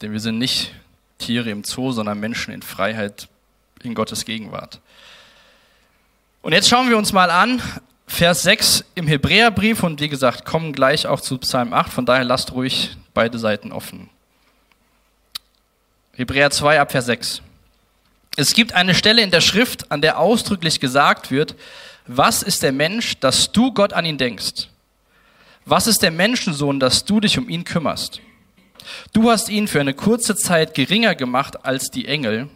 Denn 0.00 0.12
wir 0.12 0.20
sind 0.20 0.38
nicht 0.38 0.72
Tiere 1.18 1.50
im 1.50 1.64
Zoo, 1.64 1.92
sondern 1.92 2.20
Menschen 2.20 2.54
in 2.54 2.62
Freiheit 2.62 3.28
in 3.82 3.94
Gottes 3.94 4.24
Gegenwart. 4.24 4.80
Und 6.42 6.52
jetzt 6.52 6.68
schauen 6.68 6.88
wir 6.88 6.96
uns 6.96 7.12
mal 7.12 7.30
an, 7.30 7.60
Vers 8.06 8.42
6 8.42 8.84
im 8.94 9.06
Hebräerbrief 9.06 9.82
und 9.82 10.00
wie 10.00 10.08
gesagt, 10.08 10.44
kommen 10.44 10.72
gleich 10.72 11.06
auch 11.06 11.20
zu 11.20 11.38
Psalm 11.38 11.72
8, 11.72 11.92
von 11.92 12.06
daher 12.06 12.24
lasst 12.24 12.52
ruhig 12.52 12.96
beide 13.12 13.38
Seiten 13.38 13.70
offen. 13.70 14.08
Hebräer 16.14 16.50
2 16.50 16.80
ab 16.80 16.90
Vers 16.90 17.06
6. 17.06 17.42
Es 18.36 18.54
gibt 18.54 18.72
eine 18.72 18.94
Stelle 18.94 19.22
in 19.22 19.30
der 19.30 19.40
Schrift, 19.40 19.90
an 19.92 20.00
der 20.00 20.18
ausdrücklich 20.18 20.80
gesagt 20.80 21.30
wird, 21.30 21.54
Was 22.06 22.42
ist 22.42 22.62
der 22.62 22.72
Mensch, 22.72 23.18
dass 23.18 23.52
du 23.52 23.72
Gott 23.72 23.92
an 23.92 24.06
ihn 24.06 24.16
denkst? 24.16 24.68
Was 25.70 25.86
ist 25.86 26.02
der 26.02 26.10
Menschensohn, 26.10 26.80
dass 26.80 27.04
du 27.04 27.20
dich 27.20 27.36
um 27.36 27.46
ihn 27.50 27.62
kümmerst? 27.62 28.22
Du 29.12 29.30
hast 29.30 29.50
ihn 29.50 29.68
für 29.68 29.80
eine 29.80 29.92
kurze 29.92 30.34
Zeit 30.34 30.72
geringer 30.72 31.14
gemacht 31.14 31.66
als 31.66 31.90
die 31.90 32.08
Engel, 32.08 32.48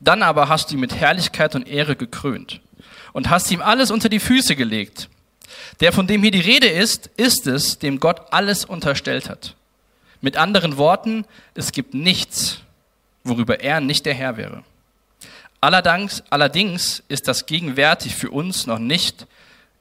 dann 0.00 0.22
aber 0.22 0.50
hast 0.50 0.68
du 0.70 0.74
ihn 0.74 0.80
mit 0.80 0.94
Herrlichkeit 0.94 1.54
und 1.54 1.66
Ehre 1.66 1.96
gekrönt 1.96 2.60
und 3.14 3.30
hast 3.30 3.50
ihm 3.50 3.62
alles 3.62 3.90
unter 3.90 4.10
die 4.10 4.20
Füße 4.20 4.54
gelegt. 4.54 5.08
Der, 5.80 5.94
von 5.94 6.06
dem 6.06 6.20
hier 6.20 6.30
die 6.30 6.40
Rede 6.40 6.66
ist, 6.66 7.06
ist 7.16 7.46
es, 7.46 7.78
dem 7.78 8.00
Gott 8.00 8.20
alles 8.32 8.66
unterstellt 8.66 9.30
hat. 9.30 9.54
Mit 10.20 10.36
anderen 10.36 10.76
Worten, 10.76 11.24
es 11.54 11.72
gibt 11.72 11.94
nichts, 11.94 12.60
worüber 13.24 13.60
er 13.60 13.80
nicht 13.80 14.04
der 14.04 14.12
Herr 14.14 14.36
wäre. 14.36 14.62
Allerdings, 15.62 16.22
allerdings 16.28 17.02
ist 17.08 17.28
das 17.28 17.46
gegenwärtig 17.46 18.14
für 18.14 18.30
uns 18.30 18.66
noch 18.66 18.78
nicht 18.78 19.26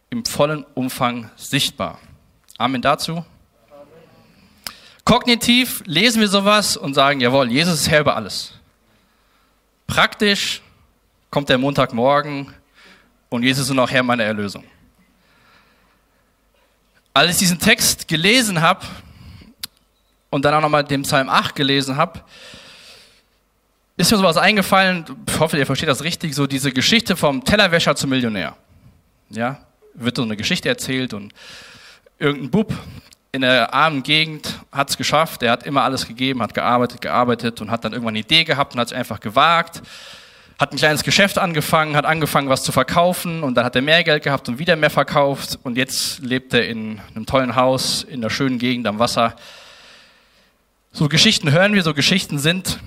im 0.09 0.23
vollen 0.23 0.65
Umfang 0.73 1.29
sichtbar. 1.35 1.99
Amen 2.57 2.81
dazu. 2.81 3.25
Kognitiv 5.03 5.83
lesen 5.85 6.21
wir 6.21 6.27
sowas 6.29 6.77
und 6.77 6.93
sagen, 6.93 7.19
jawohl, 7.19 7.51
Jesus 7.51 7.81
ist 7.81 7.89
Herr 7.89 7.99
über 7.99 8.15
alles. 8.15 8.53
Praktisch 9.87 10.61
kommt 11.29 11.49
der 11.49 11.57
Montagmorgen 11.57 12.53
und 13.29 13.43
Jesus 13.43 13.69
ist 13.69 13.75
noch 13.75 13.91
Herr 13.91 14.03
meiner 14.03 14.23
Erlösung. 14.23 14.63
Als 17.13 17.31
ich 17.31 17.37
diesen 17.37 17.59
Text 17.59 18.07
gelesen 18.07 18.61
habe 18.61 18.85
und 20.29 20.45
dann 20.45 20.53
auch 20.53 20.61
nochmal 20.61 20.83
den 20.83 21.03
Psalm 21.03 21.29
8 21.29 21.55
gelesen 21.55 21.97
habe, 21.97 22.21
ist 23.97 24.11
mir 24.11 24.17
sowas 24.17 24.37
eingefallen, 24.37 25.05
ich 25.27 25.39
hoffe, 25.39 25.57
ihr 25.57 25.65
versteht 25.65 25.89
das 25.89 26.03
richtig, 26.03 26.33
so 26.33 26.47
diese 26.47 26.71
Geschichte 26.71 27.15
vom 27.15 27.43
Tellerwäscher 27.43 27.95
zum 27.95 28.09
Millionär. 28.09 28.55
Ja, 29.29 29.59
wird 29.93 30.17
so 30.17 30.23
eine 30.23 30.35
Geschichte 30.35 30.67
erzählt 30.69 31.13
und 31.13 31.33
irgendein 32.19 32.49
Bub 32.49 32.73
in 33.31 33.41
der 33.41 33.73
armen 33.73 34.01
Gegend 34.01 34.59
hat 34.71 34.89
es 34.89 34.97
geschafft, 34.97 35.41
der 35.41 35.51
hat 35.51 35.63
immer 35.63 35.83
alles 35.83 36.07
gegeben, 36.07 36.41
hat 36.41 36.53
gearbeitet, 36.53 37.01
gearbeitet 37.01 37.59
und 37.59 37.69
hat 37.69 37.83
dann 37.83 37.91
irgendwann 37.91 38.13
eine 38.13 38.19
Idee 38.19 38.45
gehabt 38.45 38.73
und 38.73 38.79
hat 38.79 38.87
es 38.87 38.93
einfach 38.93 39.19
gewagt, 39.19 39.81
hat 40.57 40.71
ein 40.71 40.77
kleines 40.77 41.03
Geschäft 41.03 41.37
angefangen, 41.37 41.97
hat 41.97 42.05
angefangen, 42.05 42.47
was 42.47 42.63
zu 42.63 42.71
verkaufen 42.71 43.43
und 43.43 43.55
dann 43.55 43.65
hat 43.65 43.75
er 43.75 43.81
mehr 43.81 44.03
Geld 44.05 44.23
gehabt 44.23 44.47
und 44.47 44.57
wieder 44.57 44.77
mehr 44.77 44.89
verkauft 44.89 45.59
und 45.63 45.75
jetzt 45.75 46.19
lebt 46.19 46.53
er 46.53 46.65
in 46.65 47.01
einem 47.13 47.25
tollen 47.25 47.57
Haus 47.57 48.03
in 48.03 48.21
einer 48.21 48.29
schönen 48.29 48.57
Gegend 48.57 48.87
am 48.87 48.99
Wasser. 48.99 49.35
So 50.93 51.09
Geschichten 51.09 51.51
hören 51.51 51.73
wir, 51.73 51.83
so 51.83 51.93
Geschichten 51.93 52.39
sind 52.39 52.79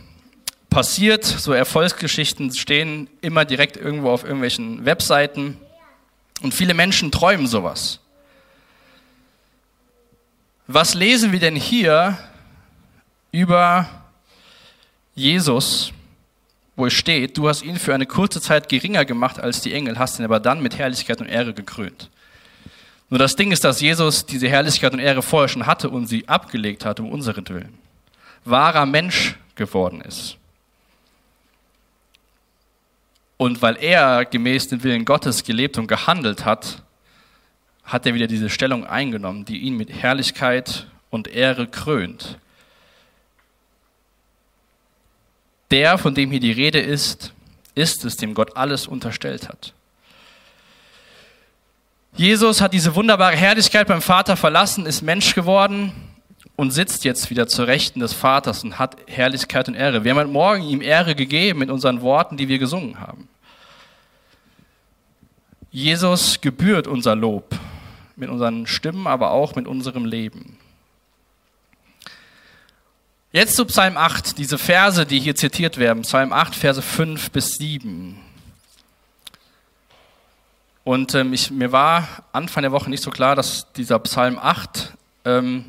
passiert, 0.71 1.25
so 1.25 1.53
Erfolgsgeschichten 1.53 2.55
stehen 2.55 3.11
immer 3.21 3.45
direkt 3.45 3.77
irgendwo 3.77 4.11
auf 4.11 4.25
irgendwelchen 4.25 4.87
Webseiten 4.87 5.59
und 6.41 6.55
viele 6.55 6.73
Menschen 6.73 7.11
träumen 7.11 7.47
sowas. 7.47 8.01
Was 10.71 10.93
lesen 10.93 11.33
wir 11.33 11.41
denn 11.41 11.57
hier 11.57 12.19
über 13.33 13.89
Jesus, 15.15 15.95
wo 16.77 16.85
es 16.85 16.93
steht, 16.93 17.39
du 17.39 17.49
hast 17.49 17.63
ihn 17.63 17.79
für 17.79 17.95
eine 17.95 18.05
kurze 18.05 18.43
Zeit 18.43 18.69
geringer 18.69 19.07
gemacht 19.07 19.41
als 19.41 19.63
die 19.63 19.73
Engel, 19.73 19.99
hast 19.99 20.19
ihn 20.19 20.27
aber 20.27 20.41
dann 20.41 20.61
mit 20.61 20.77
Herrlichkeit 20.77 21.23
und 21.23 21.27
Ehre 21.27 21.55
gekrönt. 21.55 22.11
Nur 23.09 23.19
das 23.19 23.35
Ding 23.35 23.51
ist, 23.51 23.65
dass 23.65 23.81
Jesus 23.81 24.27
diese 24.27 24.47
Herrlichkeit 24.51 24.93
und 24.93 24.99
Ehre 24.99 25.23
vorher 25.23 25.49
schon 25.49 25.67
hatte 25.67 25.89
und 25.89 26.07
sie 26.07 26.29
abgelegt 26.29 26.85
hat 26.85 27.01
um 27.01 27.11
unseren 27.11 27.49
Willen. 27.49 27.79
Wahrer 28.45 28.85
Mensch 28.85 29.37
geworden 29.55 30.03
ist. 30.03 30.37
Und 33.39 33.63
weil 33.63 33.77
er 33.83 34.27
gemäß 34.27 34.69
dem 34.69 34.83
Willen 34.83 35.07
Gottes 35.07 35.45
gelebt 35.45 35.79
und 35.79 35.87
gehandelt 35.87 36.45
hat, 36.45 36.83
hat 37.89 38.05
er 38.05 38.13
wieder 38.13 38.27
diese 38.27 38.51
Stellung 38.51 38.87
eingenommen, 38.87 39.47
die 39.47 39.59
ihn 39.59 39.75
mit 39.75 39.91
Herrlichkeit 39.91 40.87
und 41.09 41.27
Ehre 41.27 41.67
krönt. 41.67 42.39
Der, 45.71 45.97
von 45.97 46.15
dem 46.15 46.31
hier 46.31 46.41
die 46.41 46.53
Rede 46.53 46.81
ist, 46.81 47.33
ist 47.75 48.05
es, 48.05 48.17
dem 48.17 48.35
Gott 48.35 48.57
alles 48.57 48.87
unterstellt 48.87 49.49
hat. 49.49 49.73
Jesus 52.15 52.61
hat 52.61 52.75
diese 52.75 52.95
wunderbare 52.95 53.37
Herrlichkeit 53.37 53.87
beim 53.87 54.03
Vater 54.03 54.37
verlassen, 54.37 54.85
ist 54.85 55.03
Mensch 55.03 55.35
geworden 55.35 55.93
und 56.57 56.73
sitzt 56.73 57.05
jetzt 57.05 57.31
wieder 57.31 57.49
zur 57.49 57.69
Rechten 57.69 58.01
des 58.01 58.13
Vaters 58.13 58.65
und 58.65 58.79
hat 58.79 58.97
Herrlichkeit 59.07 59.67
und 59.69 59.75
Ehre. 59.75 60.05
Wir 60.05 60.11
haben 60.11 60.19
heute 60.19 60.31
Morgen 60.31 60.63
ihm 60.65 60.83
Ehre 60.83 61.15
gegeben 61.15 61.61
mit 61.61 61.71
unseren 61.71 62.03
Worten, 62.03 62.37
die 62.37 62.49
wir 62.49 62.59
gesungen 62.59 63.01
haben. 63.01 63.29
Jesus 65.71 66.41
gebührt 66.41 66.87
unser 66.87 67.15
Lob 67.15 67.55
mit 68.19 68.29
unseren 68.29 68.67
Stimmen, 68.67 69.07
aber 69.07 69.31
auch 69.31 69.55
mit 69.55 69.67
unserem 69.67 70.05
Leben. 70.05 70.59
Jetzt 73.31 73.57
zu 73.57 73.67
Psalm 73.67 73.97
8, 73.97 74.39
diese 74.39 74.59
Verse, 74.59 75.05
die 75.05 75.21
hier 75.21 75.35
zitiert 75.35 75.79
werden, 75.79 76.03
Psalm 76.03 76.33
8, 76.33 76.55
Verse 76.55 76.81
5 76.81 77.31
bis 77.31 77.51
7. 77.57 78.19
Und 80.83 81.15
ähm, 81.15 81.35
ich, 81.35 81.51
mir 81.51 81.71
war 81.71 82.09
Anfang 82.33 82.63
der 82.63 82.73
Woche 82.73 82.89
nicht 82.89 83.03
so 83.03 83.11
klar, 83.11 83.37
dass 83.37 83.71
dieser 83.75 83.99
Psalm 83.99 84.39
8 84.39 84.95
ähm, 85.27 85.67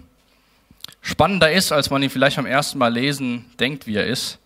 spannender 1.02 1.52
ist, 1.52 1.74
als 1.74 1.90
man 1.90 2.02
ihn 2.02 2.10
vielleicht 2.10 2.38
beim 2.38 2.46
ersten 2.46 2.78
Mal 2.78 2.94
lesen 2.94 3.46
denkt, 3.60 3.86
wie 3.86 3.96
er 3.96 4.08
ist. 4.08 4.40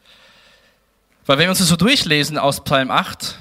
Weil 1.28 1.38
wenn 1.38 1.46
wir 1.46 1.52
uns 1.52 1.60
das 1.60 1.68
so 1.68 1.76
durchlesen 1.76 2.40
aus 2.40 2.64
Psalm 2.64 2.90
8, 2.90 3.38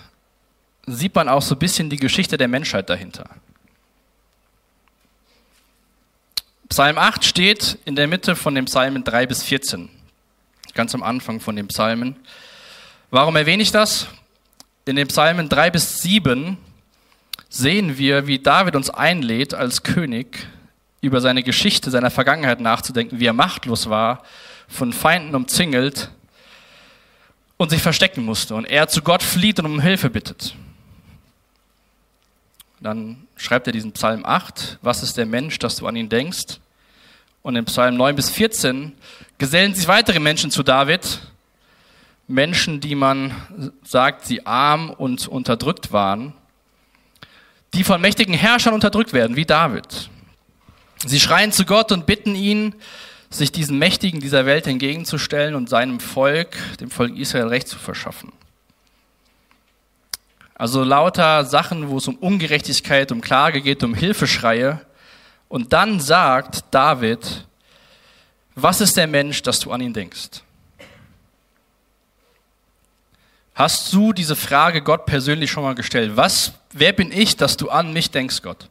sieht 0.87 1.14
man 1.14 1.28
auch 1.31 1.42
so 1.42 1.54
ein 1.54 1.59
bisschen 1.59 1.88
die 1.88 1.97
Geschichte 1.97 2.37
der 2.37 2.49
Menschheit 2.49 2.90
dahinter. 2.90 3.25
Psalm 6.73 6.97
8 6.97 7.23
steht 7.23 7.76
in 7.85 7.97
der 7.97 8.07
Mitte 8.07 8.35
von 8.35 8.55
den 8.55 8.64
Psalmen 8.64 9.05
3 9.05 9.26
bis 9.26 9.43
14, 9.43 9.91
ganz 10.73 10.95
am 10.95 11.02
Anfang 11.02 11.38
von 11.38 11.55
den 11.55 11.69
Psalmen. 11.69 12.17
Warum 13.11 13.37
erwähne 13.37 13.62
ich 13.62 13.73
das? 13.73 14.07
In 14.87 14.97
den 14.97 15.07
Psalmen 15.09 15.50
3 15.50 15.69
bis 15.69 15.99
7 15.99 16.57
sehen 17.50 17.99
wir, 17.99 18.26
wie 18.26 18.38
David 18.38 18.75
uns 18.75 18.88
einlädt, 18.88 19.52
als 19.52 19.83
König 19.83 20.47
über 21.02 21.21
seine 21.21 21.43
Geschichte, 21.43 21.91
seiner 21.91 22.11
Vergangenheit 22.11 22.61
nachzudenken, 22.61 23.21
wie 23.21 23.26
er 23.26 23.35
machtlos 23.35 23.91
war, 23.91 24.23
von 24.67 24.95
Feinden 24.95 25.35
umzingelt 25.35 26.11
und 27.59 27.69
sich 27.69 27.83
verstecken 27.83 28.25
musste 28.25 28.55
und 28.55 28.64
er 28.64 28.88
zu 28.88 29.02
Gott 29.02 29.23
flieht 29.23 29.59
und 29.59 29.67
um 29.67 29.79
Hilfe 29.79 30.09
bittet. 30.09 30.55
Dann 32.83 33.29
schreibt 33.37 33.69
er 33.69 33.73
diesen 33.73 33.93
Psalm 33.93 34.25
8, 34.25 34.79
was 34.83 35.03
ist 35.03 35.17
der 35.17 35.27
Mensch, 35.27 35.59
dass 35.59 35.77
du 35.77 35.87
an 35.87 35.95
ihn 35.95 36.09
denkst? 36.09 36.59
Und 37.43 37.55
in 37.55 37.65
Psalm 37.65 37.97
9 37.97 38.17
bis 38.17 38.31
14 38.31 38.93
gesellen 39.39 39.75
sich 39.75 39.87
weitere 39.87 40.19
Menschen 40.19 40.51
zu 40.51 40.62
David, 40.62 41.21
Menschen, 42.27 42.81
die 42.81 42.95
man 42.95 43.35
sagt, 43.85 44.27
sie 44.27 44.47
arm 44.47 44.91
und 44.91 45.29
unterdrückt 45.29 45.93
waren, 45.93 46.35
die 47.75 47.85
von 47.85 48.01
mächtigen 48.01 48.35
Herrschern 48.35 48.75
unterdrückt 48.75 49.12
werden, 49.12 49.37
wie 49.37 49.47
David. 49.47 50.11
Sie 51.07 51.21
schreien 51.21 51.53
zu 51.53 51.65
Gott 51.65 51.93
und 51.93 52.07
bitten 52.07 52.35
ihn, 52.35 52.75
sich 53.31 53.51
diesen 53.51 53.79
Mächtigen 53.79 54.21
dieser 54.21 54.45
Welt 54.45 54.67
entgegenzustellen 54.67 55.55
und 55.55 55.69
seinem 55.69 56.01
Volk, 56.01 56.57
dem 56.81 56.91
Volk 56.91 57.17
Israel, 57.17 57.47
Recht 57.47 57.69
zu 57.69 57.79
verschaffen. 57.79 58.33
Also 60.62 60.85
lauter 60.85 61.45
Sachen, 61.45 61.88
wo 61.88 61.99
es 61.99 62.07
um 62.07 62.14
Ungerechtigkeit, 62.14 63.11
um 63.11 63.21
Klage 63.21 63.62
geht, 63.62 63.83
um 63.83 63.95
Hilfeschreie. 63.95 64.81
Und 65.49 65.73
dann 65.73 65.99
sagt 65.99 66.66
David, 66.71 67.49
was 68.54 68.81
ist 68.81 68.97
der 68.97 69.09
Mensch, 69.09 69.42
dass 69.42 69.59
du 69.59 69.73
an 69.73 69.81
ihn 69.81 69.92
denkst? 69.92 70.40
Hast 73.57 73.92
du 73.92 74.12
diese 74.12 74.37
Frage 74.37 74.83
Gott 74.83 75.04
persönlich 75.04 75.50
schon 75.50 75.64
mal 75.64 75.75
gestellt? 75.75 76.12
Was, 76.14 76.52
wer 76.71 76.92
bin 76.92 77.11
ich, 77.11 77.37
dass 77.37 77.57
du 77.57 77.69
an 77.69 77.92
mich 77.92 78.12
denkst, 78.12 78.40
Gott? 78.42 78.69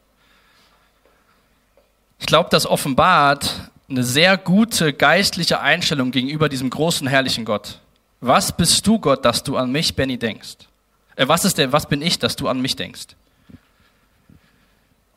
Ich 2.20 2.24
glaube, 2.24 2.48
das 2.48 2.64
offenbart 2.64 3.70
eine 3.90 4.02
sehr 4.02 4.38
gute 4.38 4.94
geistliche 4.94 5.60
Einstellung 5.60 6.10
gegenüber 6.10 6.48
diesem 6.48 6.70
großen, 6.70 7.06
herrlichen 7.06 7.44
Gott. 7.44 7.80
Was 8.22 8.56
bist 8.56 8.86
du, 8.86 8.98
Gott, 8.98 9.26
dass 9.26 9.42
du 9.42 9.58
an 9.58 9.70
mich, 9.70 9.94
Benny, 9.94 10.16
denkst? 10.16 10.56
Äh, 11.16 11.28
was 11.28 11.44
ist 11.44 11.58
der, 11.58 11.72
was 11.72 11.88
bin 11.88 12.02
ich, 12.02 12.18
dass 12.18 12.36
du 12.36 12.48
an 12.48 12.60
mich 12.60 12.76
denkst? 12.76 13.08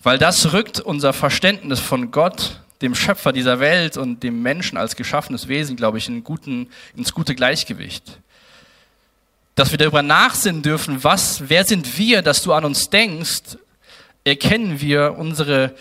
Weil 0.03 0.17
das 0.17 0.53
rückt 0.53 0.79
unser 0.79 1.13
Verständnis 1.13 1.79
von 1.79 2.11
Gott, 2.11 2.61
dem 2.81 2.93
Schöpfer 2.93 3.31
dieser 3.31 3.59
Welt 3.59 3.97
und 3.97 4.21
dem 4.21 4.41
Menschen 4.41 4.77
als 4.77 4.95
geschaffenes 4.95 5.47
Wesen, 5.47 5.75
glaube 5.75 5.97
ich, 5.97 6.07
in 6.07 6.23
guten, 6.23 6.69
ins 6.95 7.13
gute 7.13 7.33
Gleichgewicht. 7.33 8.19
Dass 9.55 9.71
wir 9.71 9.77
darüber 9.77 10.03
nachsinnen 10.03 10.61
dürfen, 10.61 11.03
was, 11.03 11.49
wer 11.49 11.63
sind 11.63 11.97
wir, 11.97 12.21
dass 12.21 12.43
du 12.43 12.53
an 12.53 12.65
uns 12.65 12.89
denkst, 12.89 13.57
erkennen 14.25 14.81
wir 14.81 15.15
unsere, 15.17 15.73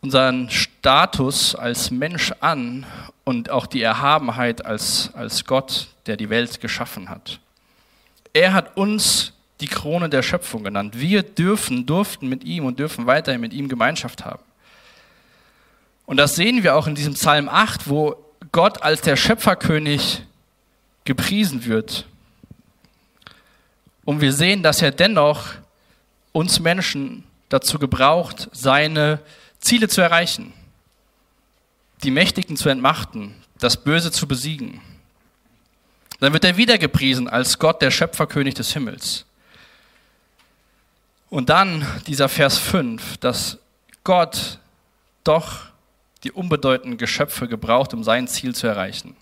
unseren 0.00 0.48
Status 0.48 1.54
als 1.54 1.90
Mensch 1.90 2.32
an 2.40 2.86
und 3.24 3.50
auch 3.50 3.66
die 3.66 3.82
Erhabenheit 3.82 4.64
als, 4.64 5.10
als 5.14 5.44
Gott, 5.44 5.88
der 6.06 6.16
die 6.16 6.30
Welt 6.30 6.60
geschaffen 6.60 7.10
hat. 7.10 7.40
Er 8.32 8.52
hat 8.52 8.76
uns 8.76 9.32
die 9.60 9.66
Krone 9.66 10.08
der 10.08 10.22
Schöpfung 10.22 10.62
genannt. 10.62 10.98
Wir 10.98 11.22
dürfen, 11.22 11.86
durften 11.86 12.28
mit 12.28 12.44
ihm 12.44 12.64
und 12.64 12.78
dürfen 12.78 13.06
weiterhin 13.06 13.40
mit 13.40 13.52
ihm 13.52 13.68
Gemeinschaft 13.68 14.24
haben. 14.24 14.42
Und 16.06 16.16
das 16.16 16.36
sehen 16.36 16.62
wir 16.62 16.76
auch 16.76 16.86
in 16.86 16.94
diesem 16.94 17.14
Psalm 17.14 17.48
8, 17.48 17.88
wo 17.88 18.16
Gott 18.52 18.82
als 18.82 19.00
der 19.02 19.16
Schöpferkönig 19.16 20.22
gepriesen 21.04 21.64
wird. 21.64 22.06
Und 24.04 24.20
wir 24.20 24.32
sehen, 24.32 24.62
dass 24.62 24.80
er 24.80 24.90
dennoch 24.90 25.54
uns 26.32 26.60
Menschen 26.60 27.24
dazu 27.48 27.78
gebraucht, 27.78 28.48
seine 28.52 29.20
Ziele 29.58 29.88
zu 29.88 30.00
erreichen, 30.00 30.52
die 32.04 32.10
Mächtigen 32.10 32.56
zu 32.56 32.68
entmachten, 32.68 33.34
das 33.58 33.82
Böse 33.82 34.12
zu 34.12 34.28
besiegen. 34.28 34.80
Dann 36.20 36.32
wird 36.32 36.44
er 36.44 36.56
wieder 36.56 36.78
gepriesen 36.78 37.28
als 37.28 37.58
Gott, 37.58 37.80
der 37.80 37.90
Schöpferkönig 37.90 38.54
des 38.54 38.72
Himmels. 38.72 39.24
Und 41.30 41.48
dann 41.48 41.86
dieser 42.06 42.28
Vers 42.28 42.58
5, 42.58 43.18
dass 43.18 43.58
Gott 44.02 44.58
doch 45.24 45.66
die 46.24 46.32
unbedeutenden 46.32 46.98
Geschöpfe 46.98 47.46
gebraucht, 47.46 47.94
um 47.94 48.02
sein 48.02 48.26
Ziel 48.26 48.54
zu 48.54 48.66
erreichen. 48.66 49.16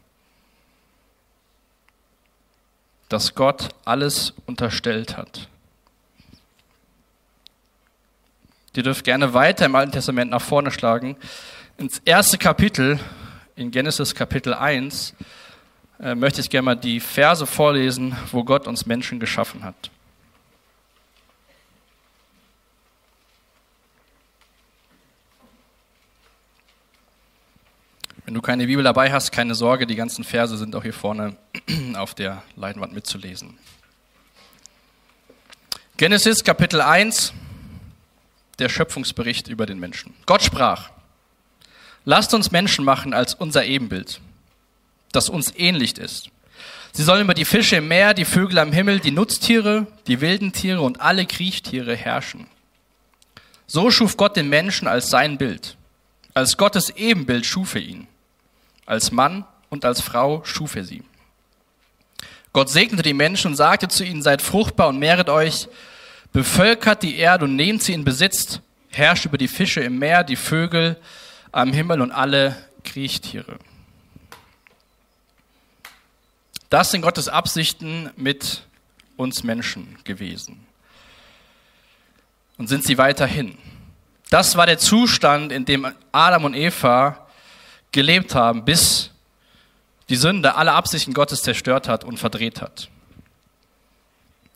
Dass 3.08 3.34
Gott 3.34 3.68
alles 3.84 4.32
unterstellt 4.46 5.16
hat. 5.16 5.48
Ihr 8.74 8.82
dürft 8.82 9.04
gerne 9.04 9.32
weiter 9.32 9.66
im 9.66 9.74
Alten 9.74 9.92
Testament 9.92 10.30
nach 10.30 10.42
vorne 10.42 10.70
schlagen. 10.70 11.16
Ins 11.78 12.00
erste 12.04 12.36
Kapitel, 12.36 13.00
in 13.54 13.70
Genesis 13.70 14.14
Kapitel 14.14 14.52
1, 14.52 15.12
äh, 15.12 15.24
möchte 15.98 16.40
ich 16.40 16.50
gerne 16.50 16.64
mal 16.64 16.74
die 16.76 17.00
Verse 17.00 17.46
vorlesen, 17.46 18.16
wo 18.30 18.44
Gott 18.44 18.66
uns 18.66 18.86
Menschen 18.86 19.18
geschaffen 19.18 19.64
hat. 19.64 19.90
Wenn 28.26 28.34
du 28.34 28.42
keine 28.42 28.66
Bibel 28.66 28.82
dabei 28.82 29.12
hast, 29.12 29.30
keine 29.30 29.54
Sorge, 29.54 29.86
die 29.86 29.94
ganzen 29.94 30.24
Verse 30.24 30.56
sind 30.58 30.74
auch 30.74 30.82
hier 30.82 30.92
vorne 30.92 31.36
auf 31.94 32.14
der 32.14 32.42
Leinwand 32.56 32.92
mitzulesen. 32.92 33.56
Genesis 35.96 36.44
Kapitel 36.44 36.80
1, 36.80 37.32
der 38.58 38.68
Schöpfungsbericht 38.68 39.48
über 39.48 39.64
den 39.64 39.78
Menschen. 39.78 40.12
Gott 40.26 40.42
sprach, 40.42 40.90
lasst 42.04 42.34
uns 42.34 42.50
Menschen 42.50 42.84
machen 42.84 43.14
als 43.14 43.32
unser 43.32 43.64
Ebenbild 43.64 44.20
das 45.16 45.28
uns 45.28 45.52
ähnlich 45.56 45.98
ist. 45.98 46.30
Sie 46.92 47.02
sollen 47.02 47.22
über 47.22 47.34
die 47.34 47.44
Fische 47.44 47.76
im 47.76 47.88
Meer, 47.88 48.14
die 48.14 48.24
Vögel 48.24 48.58
am 48.58 48.72
Himmel, 48.72 49.00
die 49.00 49.10
Nutztiere, 49.10 49.86
die 50.06 50.20
wilden 50.20 50.52
Tiere 50.52 50.80
und 50.80 51.00
alle 51.00 51.26
Kriechtiere 51.26 51.94
herrschen. 51.94 52.46
So 53.66 53.90
schuf 53.90 54.16
Gott 54.16 54.36
den 54.36 54.48
Menschen 54.48 54.86
als 54.88 55.10
sein 55.10 55.38
Bild. 55.38 55.76
Als 56.34 56.56
Gottes 56.56 56.90
Ebenbild 56.90 57.44
schuf 57.44 57.74
er 57.74 57.82
ihn. 57.82 58.06
Als 58.86 59.10
Mann 59.10 59.44
und 59.68 59.84
als 59.84 60.00
Frau 60.00 60.42
schuf 60.44 60.76
er 60.76 60.84
sie. 60.84 61.02
Gott 62.52 62.70
segnete 62.70 63.02
die 63.02 63.12
Menschen 63.12 63.48
und 63.48 63.56
sagte 63.56 63.88
zu 63.88 64.04
ihnen, 64.04 64.22
seid 64.22 64.40
fruchtbar 64.40 64.88
und 64.88 64.98
mehret 64.98 65.28
euch, 65.28 65.68
bevölkert 66.32 67.02
die 67.02 67.16
Erde 67.16 67.44
und 67.44 67.56
nehmt 67.56 67.82
sie 67.82 67.92
in 67.92 68.04
Besitz, 68.04 68.60
herrscht 68.90 69.26
über 69.26 69.36
die 69.36 69.48
Fische 69.48 69.80
im 69.80 69.98
Meer, 69.98 70.24
die 70.24 70.36
Vögel 70.36 70.96
am 71.52 71.72
Himmel 71.72 72.00
und 72.00 72.12
alle 72.12 72.56
Kriechtiere. 72.84 73.58
Das 76.68 76.90
sind 76.90 77.02
Gottes 77.02 77.28
Absichten 77.28 78.10
mit 78.16 78.62
uns 79.16 79.44
Menschen 79.44 79.98
gewesen. 80.04 80.66
Und 82.58 82.68
sind 82.68 82.84
sie 82.84 82.98
weiterhin. 82.98 83.56
Das 84.30 84.56
war 84.56 84.66
der 84.66 84.78
Zustand, 84.78 85.52
in 85.52 85.64
dem 85.64 85.86
Adam 86.10 86.44
und 86.44 86.54
Eva 86.54 87.26
gelebt 87.92 88.34
haben, 88.34 88.64
bis 88.64 89.10
die 90.08 90.16
Sünde 90.16 90.56
alle 90.56 90.72
Absichten 90.72 91.14
Gottes 91.14 91.42
zerstört 91.42 91.88
hat 91.88 92.02
und 92.02 92.18
verdreht 92.18 92.60
hat. 92.60 92.88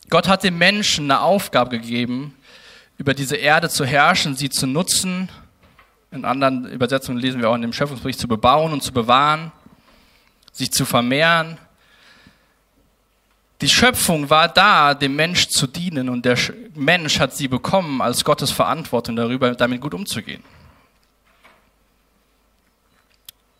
Gott 0.08 0.26
hat 0.26 0.42
dem 0.42 0.58
Menschen 0.58 1.10
eine 1.10 1.20
Aufgabe 1.20 1.78
gegeben, 1.78 2.34
über 2.98 3.14
diese 3.14 3.36
Erde 3.36 3.68
zu 3.68 3.84
herrschen, 3.84 4.36
sie 4.36 4.50
zu 4.50 4.66
nutzen. 4.66 5.28
In 6.10 6.24
anderen 6.24 6.66
Übersetzungen 6.66 7.18
lesen 7.18 7.40
wir 7.40 7.48
auch 7.48 7.54
in 7.54 7.62
dem 7.62 7.72
Schöpfungsbericht 7.72 8.18
zu 8.18 8.26
bebauen 8.26 8.72
und 8.72 8.82
zu 8.82 8.92
bewahren, 8.92 9.52
sich 10.52 10.72
zu 10.72 10.84
vermehren 10.84 11.58
die 13.60 13.68
Schöpfung 13.68 14.30
war 14.30 14.48
da, 14.48 14.94
dem 14.94 15.16
Mensch 15.16 15.48
zu 15.48 15.66
dienen 15.66 16.08
und 16.08 16.24
der 16.24 16.38
Mensch 16.74 17.20
hat 17.20 17.36
sie 17.36 17.48
bekommen 17.48 18.00
als 18.00 18.24
Gottes 18.24 18.50
Verantwortung 18.50 19.16
darüber, 19.16 19.54
damit 19.54 19.80
gut 19.80 19.92
umzugehen. 19.92 20.42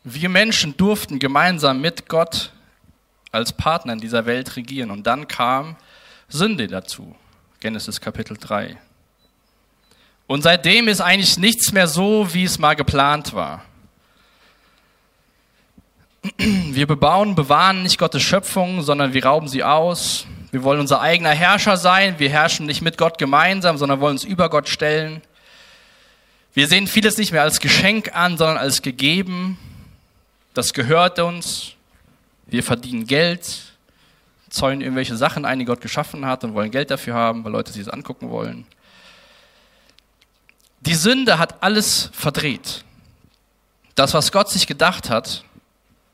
Wir 0.04 0.30
Menschen 0.30 0.76
durften 0.76 1.18
gemeinsam 1.18 1.80
mit 1.80 2.08
Gott 2.08 2.52
als 3.30 3.52
Partner 3.52 3.92
in 3.92 4.00
dieser 4.00 4.24
Welt 4.24 4.56
regieren 4.56 4.90
und 4.90 5.06
dann 5.06 5.28
kam 5.28 5.76
Sünde 6.28 6.66
dazu. 6.66 7.14
Genesis 7.60 8.00
Kapitel 8.00 8.36
3. 8.38 8.78
Und 10.26 10.42
seitdem 10.42 10.88
ist 10.88 11.00
eigentlich 11.00 11.36
nichts 11.36 11.72
mehr 11.72 11.86
so, 11.86 12.32
wie 12.32 12.44
es 12.44 12.58
mal 12.58 12.74
geplant 12.74 13.34
war. 13.34 13.64
Wir 16.38 16.86
bebauen, 16.86 17.34
bewahren 17.34 17.82
nicht 17.82 17.98
Gottes 17.98 18.22
Schöpfung, 18.22 18.82
sondern 18.82 19.14
wir 19.14 19.24
rauben 19.24 19.48
sie 19.48 19.64
aus. 19.64 20.26
Wir 20.50 20.62
wollen 20.62 20.80
unser 20.80 21.00
eigener 21.00 21.30
Herrscher 21.30 21.76
sein. 21.76 22.18
Wir 22.18 22.28
herrschen 22.28 22.66
nicht 22.66 22.82
mit 22.82 22.98
Gott 22.98 23.18
gemeinsam, 23.18 23.78
sondern 23.78 24.00
wollen 24.00 24.12
uns 24.12 24.24
über 24.24 24.50
Gott 24.50 24.68
stellen. 24.68 25.22
Wir 26.52 26.66
sehen 26.66 26.86
vieles 26.86 27.16
nicht 27.16 27.32
mehr 27.32 27.42
als 27.42 27.60
Geschenk 27.60 28.14
an, 28.14 28.36
sondern 28.36 28.58
als 28.58 28.82
gegeben. 28.82 29.58
Das 30.52 30.74
gehört 30.74 31.18
uns. 31.20 31.74
Wir 32.46 32.64
verdienen 32.64 33.06
Geld, 33.06 33.62
zäunen 34.48 34.80
irgendwelche 34.80 35.16
Sachen 35.16 35.44
ein, 35.44 35.60
die 35.60 35.64
Gott 35.64 35.80
geschaffen 35.80 36.26
hat 36.26 36.42
und 36.42 36.54
wollen 36.54 36.72
Geld 36.72 36.90
dafür 36.90 37.14
haben, 37.14 37.44
weil 37.44 37.52
Leute 37.52 37.72
sich 37.72 37.84
das 37.84 37.92
angucken 37.92 38.30
wollen. 38.30 38.66
Die 40.80 40.94
Sünde 40.94 41.38
hat 41.38 41.62
alles 41.62 42.10
verdreht. 42.12 42.84
Das, 43.94 44.14
was 44.14 44.32
Gott 44.32 44.50
sich 44.50 44.66
gedacht 44.66 45.08
hat, 45.08 45.44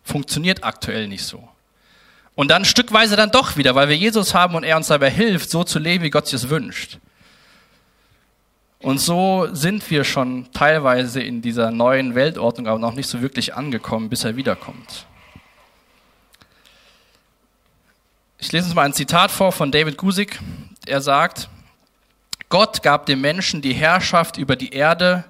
funktioniert 0.07 0.65
aktuell 0.65 1.09
nicht 1.09 1.25
so. 1.25 1.47
Und 2.35 2.49
dann 2.49 2.65
stückweise 2.65 3.17
dann 3.17 3.31
doch 3.31 3.57
wieder, 3.57 3.75
weil 3.75 3.89
wir 3.89 3.97
Jesus 3.97 4.35
haben 4.35 4.55
und 4.55 4.63
er 4.63 4.77
uns 4.77 4.87
dabei 4.89 5.11
hilft, 5.11 5.51
so 5.51 5.65
zu 5.65 5.79
leben, 5.79 6.05
wie 6.05 6.11
Gott 6.11 6.33
es 6.33 6.49
wünscht. 6.49 6.99
Und 8.79 8.99
so 8.99 9.49
sind 9.53 9.91
wir 9.91 10.05
schon 10.05 10.53
teilweise 10.53 11.21
in 11.21 11.43
dieser 11.43 11.71
neuen 11.71 12.15
Weltordnung, 12.15 12.69
aber 12.69 12.79
noch 12.79 12.95
nicht 12.95 13.09
so 13.09 13.21
wirklich 13.23 13.55
angekommen, 13.55 14.11
bis 14.11 14.25
er 14.25 14.37
wiederkommt. 14.37 15.07
Ich 18.39 18.53
lese 18.53 18.67
uns 18.67 18.75
mal 18.75 18.83
ein 18.83 18.93
Zitat 18.93 19.31
vor 19.31 19.51
von 19.51 19.73
David 19.73 19.97
Gusik. 19.97 20.39
Er 20.85 21.01
sagt, 21.01 21.49
Gott 22.51 22.83
gab 22.83 23.07
dem 23.07 23.23
Menschen 23.23 23.63
die 23.63 23.73
Herrschaft 23.73 24.37
über 24.37 24.57
die 24.57 24.71
Erde, 24.71 25.25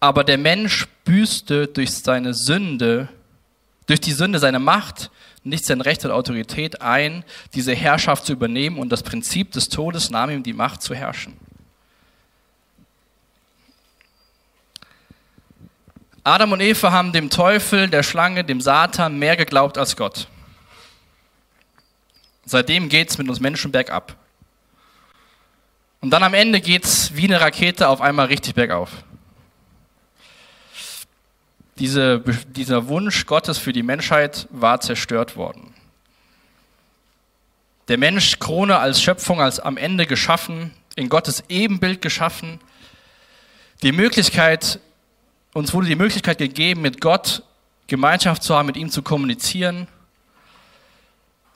aber 0.00 0.24
der 0.24 0.38
Mensch 0.38 0.88
büßte 1.04 1.68
durch 1.68 1.92
seine 1.92 2.32
Sünde 2.32 3.08
durch 3.88 4.00
die 4.00 4.12
Sünde 4.12 4.38
seine 4.38 4.60
Macht, 4.60 5.10
nicht 5.42 5.64
sein 5.64 5.80
Recht 5.80 6.04
und 6.04 6.10
Autorität 6.12 6.82
ein, 6.82 7.24
diese 7.54 7.74
Herrschaft 7.74 8.26
zu 8.26 8.32
übernehmen 8.32 8.78
und 8.78 8.90
das 8.90 9.02
Prinzip 9.02 9.50
des 9.52 9.70
Todes 9.70 10.10
nahm 10.10 10.30
ihm 10.30 10.42
die 10.42 10.52
Macht 10.52 10.82
zu 10.82 10.94
herrschen. 10.94 11.36
Adam 16.22 16.52
und 16.52 16.60
Eva 16.60 16.92
haben 16.92 17.12
dem 17.12 17.30
Teufel, 17.30 17.88
der 17.88 18.02
Schlange, 18.02 18.44
dem 18.44 18.60
Satan 18.60 19.18
mehr 19.18 19.36
geglaubt 19.36 19.78
als 19.78 19.96
Gott. 19.96 20.28
Seitdem 22.44 22.90
geht 22.90 23.08
es 23.08 23.16
mit 23.16 23.28
uns 23.30 23.40
Menschen 23.40 23.72
bergab. 23.72 24.16
Und 26.00 26.10
dann 26.10 26.22
am 26.22 26.34
Ende 26.34 26.60
geht 26.60 26.84
es 26.84 27.16
wie 27.16 27.24
eine 27.24 27.40
Rakete 27.40 27.88
auf 27.88 28.02
einmal 28.02 28.26
richtig 28.26 28.54
bergauf 28.54 28.90
diese, 31.78 32.20
dieser 32.48 32.88
Wunsch 32.88 33.26
Gottes 33.26 33.58
für 33.58 33.72
die 33.72 33.82
Menschheit 33.82 34.48
war 34.50 34.80
zerstört 34.80 35.36
worden. 35.36 35.74
Der 37.88 37.98
Mensch, 37.98 38.38
Krone 38.38 38.78
als 38.78 39.00
Schöpfung, 39.00 39.40
als 39.40 39.60
am 39.60 39.76
Ende 39.76 40.06
geschaffen, 40.06 40.72
in 40.96 41.08
Gottes 41.08 41.44
Ebenbild 41.48 42.02
geschaffen. 42.02 42.60
Die 43.82 43.92
Möglichkeit, 43.92 44.80
uns 45.54 45.72
wurde 45.72 45.86
die 45.86 45.96
Möglichkeit 45.96 46.38
gegeben, 46.38 46.82
mit 46.82 47.00
Gott 47.00 47.42
Gemeinschaft 47.86 48.42
zu 48.42 48.54
haben, 48.54 48.66
mit 48.66 48.76
ihm 48.76 48.90
zu 48.90 49.02
kommunizieren. 49.02 49.88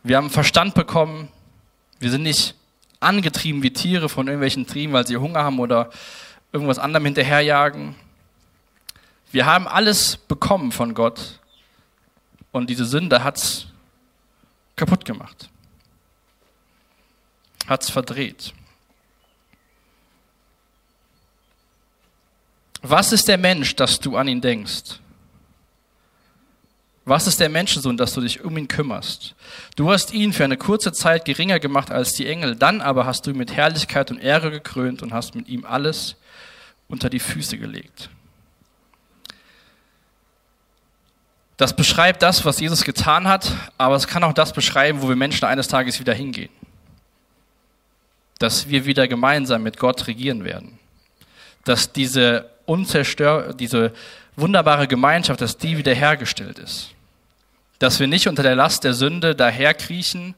Wir 0.02 0.16
haben 0.16 0.30
Verstand 0.30 0.74
bekommen. 0.74 1.28
Wir 1.98 2.10
sind 2.10 2.22
nicht 2.22 2.54
angetrieben 3.00 3.62
wie 3.62 3.72
Tiere 3.72 4.08
von 4.08 4.26
irgendwelchen 4.28 4.66
Trieben, 4.66 4.92
weil 4.92 5.06
sie 5.06 5.16
Hunger 5.16 5.44
haben 5.44 5.58
oder 5.58 5.90
irgendwas 6.52 6.78
anderem 6.78 7.04
hinterherjagen. 7.04 7.94
Wir 9.32 9.46
haben 9.46 9.66
alles 9.66 10.18
bekommen 10.18 10.72
von 10.72 10.92
Gott 10.92 11.40
und 12.52 12.68
diese 12.68 12.84
Sünde 12.84 13.24
hat 13.24 13.38
es 13.38 13.66
kaputt 14.76 15.04
gemacht. 15.04 15.48
hat 17.66 17.82
es 17.82 17.90
verdreht. 17.90 18.52
Was 22.82 23.12
ist 23.12 23.28
der 23.28 23.38
Mensch, 23.38 23.76
dass 23.76 24.00
du 24.00 24.16
an 24.16 24.28
ihn 24.28 24.40
denkst? 24.40 24.98
Was 27.04 27.26
ist 27.26 27.40
der 27.40 27.48
Menschensohn, 27.48 27.96
dass 27.96 28.12
du 28.12 28.20
dich 28.20 28.44
um 28.44 28.56
ihn 28.58 28.68
kümmerst? 28.68 29.34
Du 29.76 29.90
hast 29.90 30.12
ihn 30.12 30.32
für 30.32 30.44
eine 30.44 30.56
kurze 30.56 30.92
Zeit 30.92 31.24
geringer 31.24 31.58
gemacht 31.58 31.90
als 31.90 32.12
die 32.12 32.26
Engel, 32.26 32.56
dann 32.56 32.80
aber 32.80 33.06
hast 33.06 33.26
du 33.26 33.30
ihn 33.30 33.38
mit 33.38 33.52
Herrlichkeit 33.52 34.10
und 34.10 34.18
Ehre 34.18 34.50
gekrönt 34.50 35.02
und 35.02 35.14
hast 35.14 35.34
mit 35.34 35.48
ihm 35.48 35.64
alles 35.64 36.16
unter 36.88 37.08
die 37.08 37.20
Füße 37.20 37.56
gelegt. 37.56 38.10
Das 41.62 41.76
beschreibt 41.76 42.22
das, 42.22 42.44
was 42.44 42.58
Jesus 42.58 42.82
getan 42.82 43.28
hat, 43.28 43.52
aber 43.78 43.94
es 43.94 44.08
kann 44.08 44.24
auch 44.24 44.32
das 44.32 44.52
beschreiben, 44.52 45.00
wo 45.00 45.08
wir 45.08 45.14
Menschen 45.14 45.44
eines 45.44 45.68
Tages 45.68 46.00
wieder 46.00 46.12
hingehen. 46.12 46.50
Dass 48.40 48.68
wir 48.68 48.84
wieder 48.84 49.06
gemeinsam 49.06 49.62
mit 49.62 49.78
Gott 49.78 50.08
regieren 50.08 50.42
werden. 50.42 50.80
Dass 51.62 51.92
diese 51.92 52.50
unzerstör 52.66 53.54
diese 53.54 53.92
wunderbare 54.34 54.88
Gemeinschaft, 54.88 55.40
dass 55.40 55.56
die 55.56 55.78
wiederhergestellt 55.78 56.58
ist. 56.58 56.88
Dass 57.78 58.00
wir 58.00 58.08
nicht 58.08 58.26
unter 58.26 58.42
der 58.42 58.56
Last 58.56 58.82
der 58.82 58.94
Sünde 58.94 59.36
daherkriechen, 59.36 60.34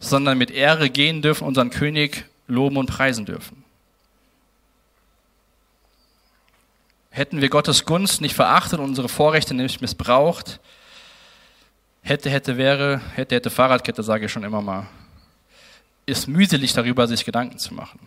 sondern 0.00 0.36
mit 0.36 0.50
Ehre 0.50 0.90
gehen 0.90 1.22
dürfen, 1.22 1.46
unseren 1.46 1.70
König 1.70 2.26
loben 2.46 2.76
und 2.76 2.88
preisen 2.90 3.24
dürfen. 3.24 3.61
Hätten 7.14 7.42
wir 7.42 7.50
Gottes 7.50 7.84
Gunst 7.84 8.22
nicht 8.22 8.34
verachtet 8.34 8.78
und 8.78 8.86
unsere 8.86 9.10
Vorrechte 9.10 9.52
nicht 9.52 9.82
missbraucht, 9.82 10.60
hätte, 12.00 12.30
hätte, 12.30 12.56
wäre, 12.56 13.02
hätte, 13.14 13.34
hätte 13.34 13.50
Fahrradkette, 13.50 14.02
sage 14.02 14.24
ich 14.24 14.32
schon 14.32 14.44
immer 14.44 14.62
mal, 14.62 14.86
ist 16.06 16.26
mühselig 16.26 16.72
darüber, 16.72 17.06
sich 17.06 17.26
Gedanken 17.26 17.58
zu 17.58 17.74
machen. 17.74 18.00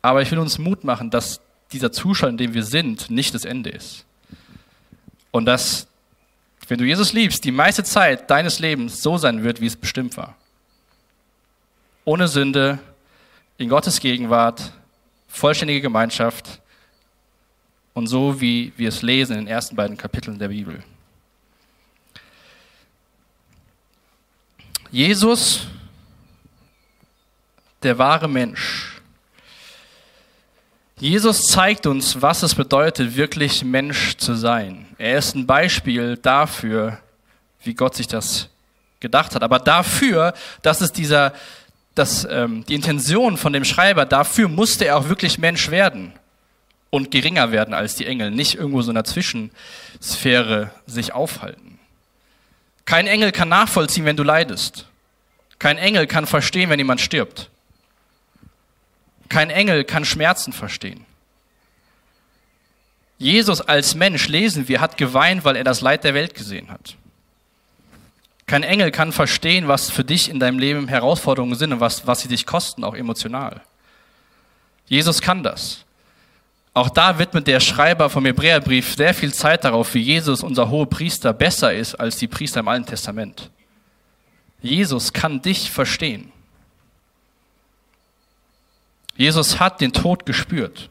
Aber 0.00 0.22
ich 0.22 0.30
will 0.30 0.38
uns 0.38 0.58
Mut 0.58 0.84
machen, 0.84 1.10
dass 1.10 1.40
dieser 1.72 1.90
Zustand, 1.90 2.40
in 2.40 2.46
dem 2.46 2.54
wir 2.54 2.62
sind, 2.62 3.10
nicht 3.10 3.34
das 3.34 3.44
Ende 3.44 3.70
ist. 3.70 4.04
Und 5.32 5.46
dass, 5.46 5.88
wenn 6.68 6.78
du 6.78 6.84
Jesus 6.84 7.12
liebst, 7.12 7.44
die 7.44 7.50
meiste 7.50 7.82
Zeit 7.82 8.30
deines 8.30 8.60
Lebens 8.60 9.02
so 9.02 9.18
sein 9.18 9.42
wird, 9.42 9.60
wie 9.60 9.66
es 9.66 9.74
bestimmt 9.74 10.16
war. 10.16 10.36
Ohne 12.04 12.28
Sünde, 12.28 12.78
in 13.56 13.68
Gottes 13.68 13.98
Gegenwart, 13.98 14.72
vollständige 15.26 15.80
Gemeinschaft 15.80 16.60
und 17.98 18.06
so, 18.06 18.40
wie 18.40 18.72
wir 18.76 18.90
es 18.90 19.02
lesen 19.02 19.32
in 19.32 19.38
den 19.40 19.48
ersten 19.48 19.74
beiden 19.74 19.96
Kapiteln 19.96 20.38
der 20.38 20.48
Bibel. 20.48 20.84
Jesus, 24.92 25.66
der 27.82 27.98
wahre 27.98 28.28
Mensch, 28.28 29.02
Jesus 31.00 31.42
zeigt 31.42 31.86
uns, 31.86 32.22
was 32.22 32.44
es 32.44 32.54
bedeutet, 32.54 33.16
wirklich 33.16 33.64
Mensch 33.64 34.16
zu 34.16 34.34
sein. 34.34 34.86
Er 34.96 35.18
ist 35.18 35.34
ein 35.34 35.46
Beispiel 35.46 36.16
dafür, 36.16 36.98
wie 37.62 37.74
Gott 37.74 37.96
sich 37.96 38.06
das 38.06 38.48
gedacht 39.00 39.34
hat. 39.34 39.42
Aber 39.42 39.58
dafür, 39.58 40.34
dass 40.62 40.80
es 40.80 40.92
dieser, 40.92 41.32
dass, 41.94 42.26
ähm, 42.30 42.64
die 42.68 42.74
Intention 42.74 43.36
von 43.36 43.52
dem 43.52 43.64
Schreiber, 43.64 44.06
dafür 44.06 44.48
musste 44.48 44.86
er 44.86 44.98
auch 44.98 45.08
wirklich 45.08 45.38
Mensch 45.38 45.70
werden 45.70 46.12
und 46.90 47.10
geringer 47.10 47.52
werden 47.52 47.74
als 47.74 47.96
die 47.96 48.06
Engel, 48.06 48.30
nicht 48.30 48.54
irgendwo 48.54 48.82
so 48.82 48.90
in 48.90 48.96
einer 48.96 49.04
Zwischensphäre 49.04 50.70
sich 50.86 51.12
aufhalten. 51.12 51.78
Kein 52.84 53.06
Engel 53.06 53.32
kann 53.32 53.48
nachvollziehen, 53.48 54.06
wenn 54.06 54.16
du 54.16 54.22
leidest. 54.22 54.86
Kein 55.58 55.76
Engel 55.76 56.06
kann 56.06 56.26
verstehen, 56.26 56.70
wenn 56.70 56.78
jemand 56.78 57.00
stirbt. 57.00 57.50
Kein 59.28 59.50
Engel 59.50 59.84
kann 59.84 60.04
Schmerzen 60.04 60.52
verstehen. 60.52 61.04
Jesus 63.18 63.60
als 63.60 63.94
Mensch, 63.94 64.28
lesen 64.28 64.68
wir, 64.68 64.80
hat 64.80 64.96
geweint, 64.96 65.44
weil 65.44 65.56
er 65.56 65.64
das 65.64 65.80
Leid 65.80 66.04
der 66.04 66.14
Welt 66.14 66.34
gesehen 66.34 66.70
hat. 66.70 66.94
Kein 68.46 68.62
Engel 68.62 68.90
kann 68.90 69.12
verstehen, 69.12 69.68
was 69.68 69.90
für 69.90 70.04
dich 70.04 70.30
in 70.30 70.40
deinem 70.40 70.58
Leben 70.58 70.88
Herausforderungen 70.88 71.56
sind 71.56 71.72
und 71.74 71.80
was, 71.80 72.06
was 72.06 72.20
sie 72.22 72.28
dich 72.28 72.46
kosten, 72.46 72.84
auch 72.84 72.94
emotional. 72.94 73.60
Jesus 74.86 75.20
kann 75.20 75.42
das. 75.42 75.84
Auch 76.78 76.90
da 76.90 77.18
widmet 77.18 77.48
der 77.48 77.58
Schreiber 77.58 78.08
vom 78.08 78.24
Hebräerbrief 78.24 78.94
sehr 78.94 79.12
viel 79.12 79.34
Zeit 79.34 79.64
darauf, 79.64 79.94
wie 79.94 80.00
Jesus, 80.00 80.44
unser 80.44 80.70
hoher 80.70 80.88
Priester, 80.88 81.32
besser 81.32 81.74
ist 81.74 81.96
als 81.96 82.18
die 82.18 82.28
Priester 82.28 82.60
im 82.60 82.68
Alten 82.68 82.86
Testament. 82.86 83.50
Jesus 84.62 85.12
kann 85.12 85.42
dich 85.42 85.72
verstehen. 85.72 86.30
Jesus 89.16 89.58
hat 89.58 89.80
den 89.80 89.92
Tod 89.92 90.24
gespürt. 90.24 90.88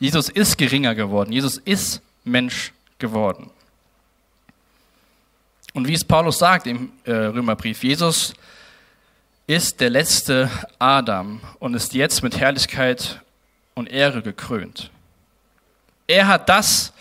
Jesus 0.00 0.30
ist 0.30 0.58
geringer 0.58 0.96
geworden. 0.96 1.30
Jesus 1.30 1.58
ist 1.58 2.02
Mensch 2.24 2.72
geworden. 2.98 3.52
Und 5.74 5.86
wie 5.86 5.94
es 5.94 6.04
Paulus 6.04 6.40
sagt 6.40 6.66
im 6.66 6.90
äh, 7.04 7.12
Römerbrief, 7.12 7.84
Jesus 7.84 8.34
ist 9.46 9.80
der 9.80 9.90
letzte 9.90 10.50
Adam 10.80 11.40
und 11.60 11.74
ist 11.74 11.94
jetzt 11.94 12.24
mit 12.24 12.36
Herrlichkeit 12.36 13.22
und 13.78 13.86
Ehre 13.86 14.22
gekrönt. 14.22 14.90
Er 16.06 16.26
hat 16.26 16.48
das 16.48 16.92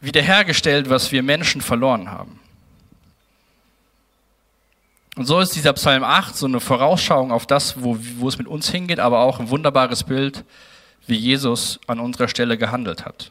wiederhergestellt, 0.00 0.88
was 0.88 1.10
wir 1.12 1.22
Menschen 1.22 1.60
verloren 1.60 2.10
haben. 2.10 2.40
Und 5.16 5.26
so 5.26 5.40
ist 5.40 5.54
dieser 5.54 5.72
Psalm 5.74 6.02
8 6.02 6.36
so 6.36 6.46
eine 6.46 6.60
Vorausschauung 6.60 7.30
auf 7.30 7.46
das, 7.46 7.80
wo, 7.82 7.96
wo 8.16 8.28
es 8.28 8.38
mit 8.38 8.48
uns 8.48 8.70
hingeht, 8.70 8.98
aber 8.98 9.20
auch 9.20 9.38
ein 9.38 9.48
wunderbares 9.48 10.04
Bild, 10.04 10.44
wie 11.06 11.16
Jesus 11.16 11.78
an 11.86 12.00
unserer 12.00 12.28
Stelle 12.28 12.58
gehandelt 12.58 13.04
hat. 13.04 13.30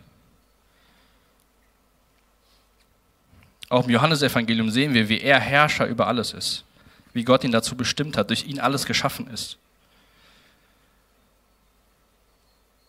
Auch 3.70 3.86
im 3.86 3.90
Johannesevangelium 3.90 4.70
sehen 4.70 4.94
wir, 4.94 5.10
wie 5.10 5.20
er 5.20 5.40
Herrscher 5.40 5.88
über 5.88 6.08
alles 6.08 6.34
ist, 6.34 6.64
wie 7.14 7.24
Gott 7.24 7.44
ihn 7.44 7.52
dazu 7.52 7.76
bestimmt 7.76 8.18
hat, 8.18 8.30
durch 8.30 8.46
ihn 8.46 8.60
alles 8.60 8.86
geschaffen 8.86 9.28
ist. 9.28 9.58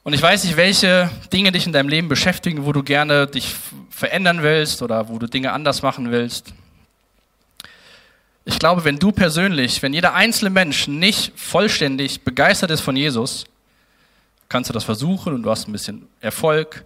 Und 0.05 0.12
ich 0.12 0.21
weiß 0.21 0.45
nicht, 0.45 0.59
welche 0.59 1.11
Dinge 1.33 1.51
dich 1.51 1.67
in 1.67 1.73
deinem 1.73 1.88
Leben 1.88 2.09
beschäftigen, 2.09 2.67
wo 2.67 2.73
du 2.73 2.83
gerne 2.83 3.27
dich 3.27 3.55
verändern 3.88 4.43
willst 4.43 4.83
oder 4.83 5.09
wo 5.09 5.19
du 5.19 5.27
Dinge 5.27 5.51
anders 5.53 5.81
machen 5.81 6.11
willst. 6.11 6.53
Ich 8.45 8.59
glaube, 8.59 8.85
wenn 8.85 8.99
du 8.99 9.12
persönlich, 9.12 9.81
wenn 9.81 9.95
jeder 9.95 10.12
einzelne 10.12 10.51
Mensch 10.51 10.88
nicht 10.88 11.33
vollständig 11.40 12.21
begeistert 12.21 12.71
ist 12.71 12.83
von 12.83 12.97
Jesus, 12.97 13.47
kannst 14.51 14.69
du 14.69 14.75
das 14.75 14.85
versuchen 14.85 15.33
und 15.33 15.43
du 15.43 15.51
hast 15.51 15.67
ein 15.67 15.73
bisschen 15.73 16.07
Erfolg. 16.21 16.85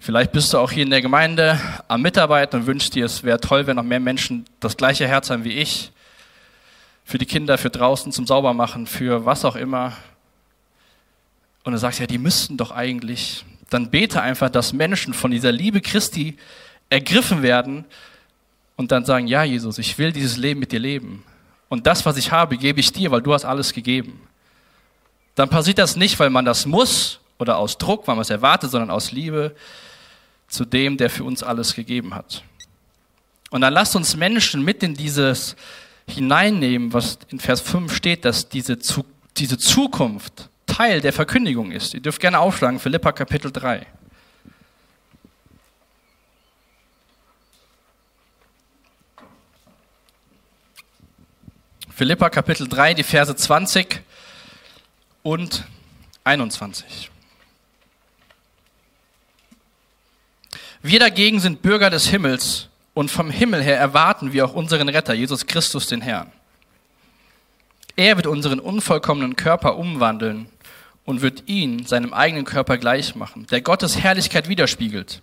Vielleicht 0.00 0.32
bist 0.32 0.52
du 0.52 0.58
auch 0.58 0.72
hier 0.72 0.82
in 0.82 0.90
der 0.90 1.02
Gemeinde 1.02 1.60
am 1.86 2.02
Mitarbeiten 2.02 2.60
und 2.60 2.66
wünschst 2.66 2.96
dir, 2.96 3.04
es 3.04 3.22
wäre 3.22 3.38
toll, 3.38 3.68
wenn 3.68 3.76
noch 3.76 3.84
mehr 3.84 4.00
Menschen 4.00 4.46
das 4.58 4.76
gleiche 4.76 5.06
Herz 5.06 5.30
haben 5.30 5.44
wie 5.44 5.52
ich. 5.52 5.92
Für 7.04 7.18
die 7.18 7.26
Kinder, 7.26 7.56
für 7.56 7.70
draußen 7.70 8.10
zum 8.10 8.26
Saubermachen, 8.26 8.88
für 8.88 9.24
was 9.24 9.44
auch 9.44 9.54
immer. 9.54 9.92
Und 11.66 11.72
du 11.72 11.78
sagst, 11.78 11.98
ja, 11.98 12.06
die 12.06 12.18
müssten 12.18 12.56
doch 12.56 12.70
eigentlich. 12.70 13.44
Dann 13.70 13.90
bete 13.90 14.22
einfach, 14.22 14.48
dass 14.48 14.72
Menschen 14.72 15.12
von 15.12 15.32
dieser 15.32 15.50
Liebe 15.50 15.80
Christi 15.80 16.36
ergriffen 16.90 17.42
werden 17.42 17.84
und 18.76 18.92
dann 18.92 19.04
sagen, 19.04 19.26
ja 19.26 19.42
Jesus, 19.42 19.76
ich 19.78 19.98
will 19.98 20.12
dieses 20.12 20.36
Leben 20.36 20.60
mit 20.60 20.70
dir 20.70 20.78
leben. 20.78 21.24
Und 21.68 21.88
das, 21.88 22.06
was 22.06 22.18
ich 22.18 22.30
habe, 22.30 22.56
gebe 22.56 22.78
ich 22.78 22.92
dir, 22.92 23.10
weil 23.10 23.20
du 23.20 23.34
hast 23.34 23.44
alles 23.44 23.72
gegeben. 23.72 24.20
Dann 25.34 25.48
passiert 25.48 25.78
das 25.78 25.96
nicht, 25.96 26.20
weil 26.20 26.30
man 26.30 26.44
das 26.44 26.66
muss 26.66 27.18
oder 27.36 27.58
aus 27.58 27.78
Druck, 27.78 28.06
weil 28.06 28.14
man 28.14 28.22
es 28.22 28.30
erwartet, 28.30 28.70
sondern 28.70 28.92
aus 28.92 29.10
Liebe 29.10 29.52
zu 30.46 30.64
dem, 30.64 30.96
der 30.96 31.10
für 31.10 31.24
uns 31.24 31.42
alles 31.42 31.74
gegeben 31.74 32.14
hat. 32.14 32.44
Und 33.50 33.62
dann 33.62 33.72
lasst 33.72 33.96
uns 33.96 34.14
Menschen 34.14 34.64
mit 34.64 34.84
in 34.84 34.94
dieses 34.94 35.56
hineinnehmen, 36.06 36.92
was 36.92 37.18
in 37.26 37.40
Vers 37.40 37.60
5 37.60 37.92
steht, 37.92 38.24
dass 38.24 38.48
diese, 38.48 38.78
diese 39.36 39.58
Zukunft 39.58 40.48
Teil 40.76 41.00
der 41.00 41.14
Verkündigung 41.14 41.72
ist. 41.72 41.94
Ihr 41.94 42.00
dürft 42.00 42.20
gerne 42.20 42.38
aufschlagen, 42.38 42.78
Philippa 42.78 43.10
Kapitel 43.10 43.50
3. 43.50 43.86
Philippa 51.88 52.28
Kapitel 52.28 52.68
3, 52.68 52.92
die 52.92 53.04
Verse 53.04 53.34
20 53.34 54.02
und 55.22 55.64
21. 56.24 57.10
Wir 60.82 61.00
dagegen 61.00 61.40
sind 61.40 61.62
Bürger 61.62 61.88
des 61.88 62.08
Himmels 62.08 62.68
und 62.92 63.10
vom 63.10 63.30
Himmel 63.30 63.62
her 63.62 63.78
erwarten 63.78 64.34
wir 64.34 64.44
auch 64.44 64.52
unseren 64.52 64.90
Retter, 64.90 65.14
Jesus 65.14 65.46
Christus, 65.46 65.86
den 65.86 66.02
Herrn. 66.02 66.30
Er 67.96 68.16
wird 68.16 68.26
unseren 68.26 68.60
unvollkommenen 68.60 69.36
Körper 69.36 69.78
umwandeln 69.78 70.50
und 71.06 71.22
wird 71.22 71.44
ihn 71.46 71.86
seinem 71.86 72.12
eigenen 72.12 72.44
Körper 72.44 72.76
gleich 72.76 73.14
machen, 73.14 73.46
der 73.46 73.62
Gottes 73.62 73.98
Herrlichkeit 73.98 74.48
widerspiegelt. 74.48 75.22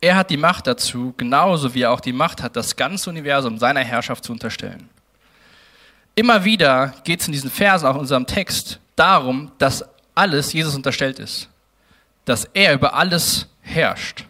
Er 0.00 0.16
hat 0.16 0.30
die 0.30 0.36
Macht 0.36 0.66
dazu, 0.66 1.12
genauso 1.16 1.74
wie 1.74 1.82
er 1.82 1.90
auch 1.90 2.00
die 2.00 2.12
Macht 2.12 2.42
hat, 2.42 2.56
das 2.56 2.76
ganze 2.76 3.10
Universum 3.10 3.58
seiner 3.58 3.80
Herrschaft 3.80 4.24
zu 4.24 4.32
unterstellen. 4.32 4.88
Immer 6.14 6.44
wieder 6.44 6.94
geht 7.04 7.20
es 7.20 7.26
in 7.26 7.32
diesen 7.32 7.50
Versen, 7.50 7.86
auch 7.86 7.94
in 7.94 8.02
unserem 8.02 8.26
Text, 8.26 8.78
darum, 8.96 9.50
dass 9.58 9.84
alles 10.14 10.52
Jesus 10.52 10.74
unterstellt 10.74 11.18
ist. 11.18 11.48
Dass 12.24 12.44
er 12.54 12.74
über 12.74 12.94
alles 12.94 13.48
herrscht. 13.62 14.24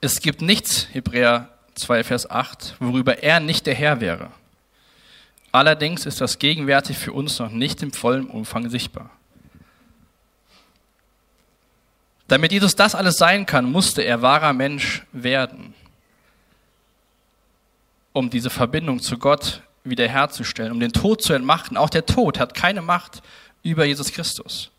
Es 0.00 0.20
gibt 0.20 0.40
nichts, 0.40 0.86
Hebräer 0.92 1.48
2, 1.74 2.04
Vers 2.04 2.30
8, 2.30 2.76
worüber 2.78 3.22
er 3.22 3.40
nicht 3.40 3.66
der 3.66 3.74
Herr 3.74 4.00
wäre. 4.00 4.30
Allerdings 5.52 6.06
ist 6.06 6.20
das 6.20 6.38
gegenwärtig 6.38 6.98
für 6.98 7.12
uns 7.12 7.38
noch 7.38 7.50
nicht 7.50 7.82
im 7.82 7.92
vollen 7.92 8.26
Umfang 8.26 8.68
sichtbar. 8.68 9.10
Damit 12.28 12.52
Jesus 12.52 12.76
das 12.76 12.94
alles 12.94 13.16
sein 13.16 13.46
kann, 13.46 13.64
musste 13.64 14.02
er 14.02 14.20
wahrer 14.20 14.52
Mensch 14.52 15.04
werden, 15.12 15.74
um 18.12 18.28
diese 18.28 18.50
Verbindung 18.50 19.00
zu 19.00 19.16
Gott 19.16 19.62
wiederherzustellen, 19.84 20.72
um 20.72 20.80
den 20.80 20.92
Tod 20.92 21.22
zu 21.22 21.32
entmachten. 21.32 21.78
Auch 21.78 21.88
der 21.88 22.04
Tod 22.04 22.38
hat 22.38 22.54
keine 22.54 22.82
Macht 22.82 23.22
über 23.62 23.86
Jesus 23.86 24.12
Christus. 24.12 24.70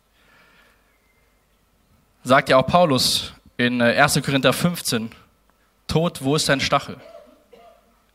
Sagt 2.22 2.48
ja 2.50 2.58
auch 2.58 2.66
Paulus 2.66 3.32
in 3.56 3.82
1. 3.82 4.16
Äh, 4.16 4.22
Korinther 4.22 4.52
15, 4.52 5.10
Tod, 5.88 6.22
wo 6.22 6.36
ist 6.36 6.48
dein 6.48 6.60
Stachel? 6.60 6.98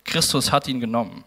Christus 0.06 0.52
hat 0.52 0.68
ihn 0.70 0.80
genommen. 0.80 1.26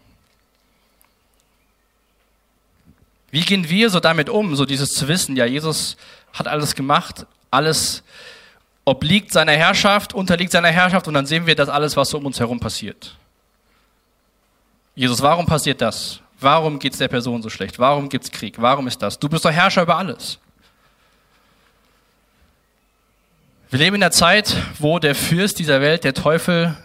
Wie 3.31 3.41
gehen 3.41 3.69
wir 3.69 3.89
so 3.89 3.99
damit 3.99 4.29
um, 4.29 4.55
so 4.55 4.65
dieses 4.65 4.89
zu 4.89 5.07
wissen, 5.07 5.35
ja, 5.35 5.45
Jesus 5.45 5.97
hat 6.33 6.47
alles 6.47 6.75
gemacht, 6.75 7.25
alles 7.51 8.03
obliegt 8.85 9.31
seiner 9.31 9.51
Herrschaft, 9.51 10.13
unterliegt 10.13 10.51
seiner 10.51 10.69
Herrschaft 10.69 11.07
und 11.07 11.13
dann 11.13 11.25
sehen 11.25 11.45
wir 11.45 11.55
das 11.55 11.69
alles, 11.69 11.95
was 11.95 12.09
so 12.09 12.17
um 12.17 12.25
uns 12.25 12.39
herum 12.39 12.59
passiert. 12.59 13.15
Jesus, 14.95 15.21
warum 15.21 15.45
passiert 15.45 15.81
das? 15.81 16.21
Warum 16.39 16.79
geht 16.79 16.93
es 16.93 16.99
der 16.99 17.07
Person 17.07 17.41
so 17.41 17.49
schlecht? 17.49 17.79
Warum 17.79 18.09
gibt 18.09 18.25
es 18.25 18.31
Krieg? 18.31 18.61
Warum 18.61 18.87
ist 18.87 19.01
das? 19.01 19.19
Du 19.19 19.29
bist 19.29 19.45
doch 19.45 19.51
Herrscher 19.51 19.83
über 19.83 19.97
alles. 19.97 20.39
Wir 23.69 23.79
leben 23.79 23.95
in 23.95 24.01
der 24.01 24.11
Zeit, 24.11 24.55
wo 24.79 24.97
der 24.97 25.13
Fürst 25.13 25.59
dieser 25.59 25.81
Welt, 25.81 26.03
der 26.03 26.15
Teufel, 26.15 26.75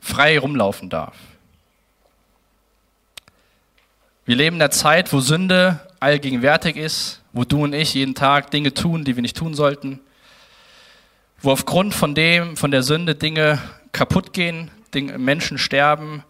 frei 0.00 0.38
rumlaufen 0.38 0.90
darf. 0.90 1.14
Wir 4.26 4.36
leben 4.36 4.56
in 4.56 4.60
der 4.60 4.70
Zeit, 4.70 5.12
wo 5.12 5.20
Sünde 5.20 5.80
allgegenwärtig 6.00 6.76
ist, 6.76 7.20
wo 7.34 7.44
du 7.44 7.62
und 7.62 7.74
ich 7.74 7.92
jeden 7.92 8.14
Tag 8.14 8.50
Dinge 8.50 8.72
tun, 8.72 9.04
die 9.04 9.16
wir 9.16 9.22
nicht 9.22 9.36
tun 9.36 9.52
sollten, 9.52 10.00
wo 11.42 11.50
aufgrund 11.50 11.94
von 11.94 12.14
dem, 12.14 12.56
von 12.56 12.70
der 12.70 12.82
Sünde 12.82 13.14
Dinge 13.14 13.58
kaputt 13.92 14.32
gehen, 14.32 14.70
Menschen 14.94 15.58
sterben. 15.58 16.22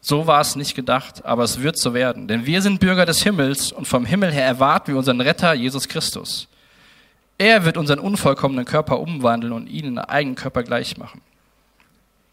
So 0.00 0.26
war 0.26 0.40
es 0.40 0.56
nicht 0.56 0.74
gedacht, 0.74 1.24
aber 1.24 1.44
es 1.44 1.62
wird 1.62 1.78
so 1.78 1.94
werden. 1.94 2.26
Denn 2.26 2.46
wir 2.46 2.62
sind 2.62 2.80
Bürger 2.80 3.06
des 3.06 3.22
Himmels 3.22 3.70
und 3.70 3.86
vom 3.86 4.04
Himmel 4.04 4.32
her 4.32 4.46
erwarten 4.46 4.88
wir 4.88 4.98
unseren 4.98 5.20
Retter, 5.20 5.52
Jesus 5.52 5.86
Christus. 5.86 6.48
Er 7.36 7.64
wird 7.64 7.76
unseren 7.76 8.00
unvollkommenen 8.00 8.64
Körper 8.64 8.98
umwandeln 8.98 9.52
und 9.52 9.68
ihn 9.68 9.84
in 9.84 9.98
einen 9.98 10.08
eigenen 10.08 10.34
Körper 10.34 10.64
gleich 10.64 10.96
machen, 10.96 11.20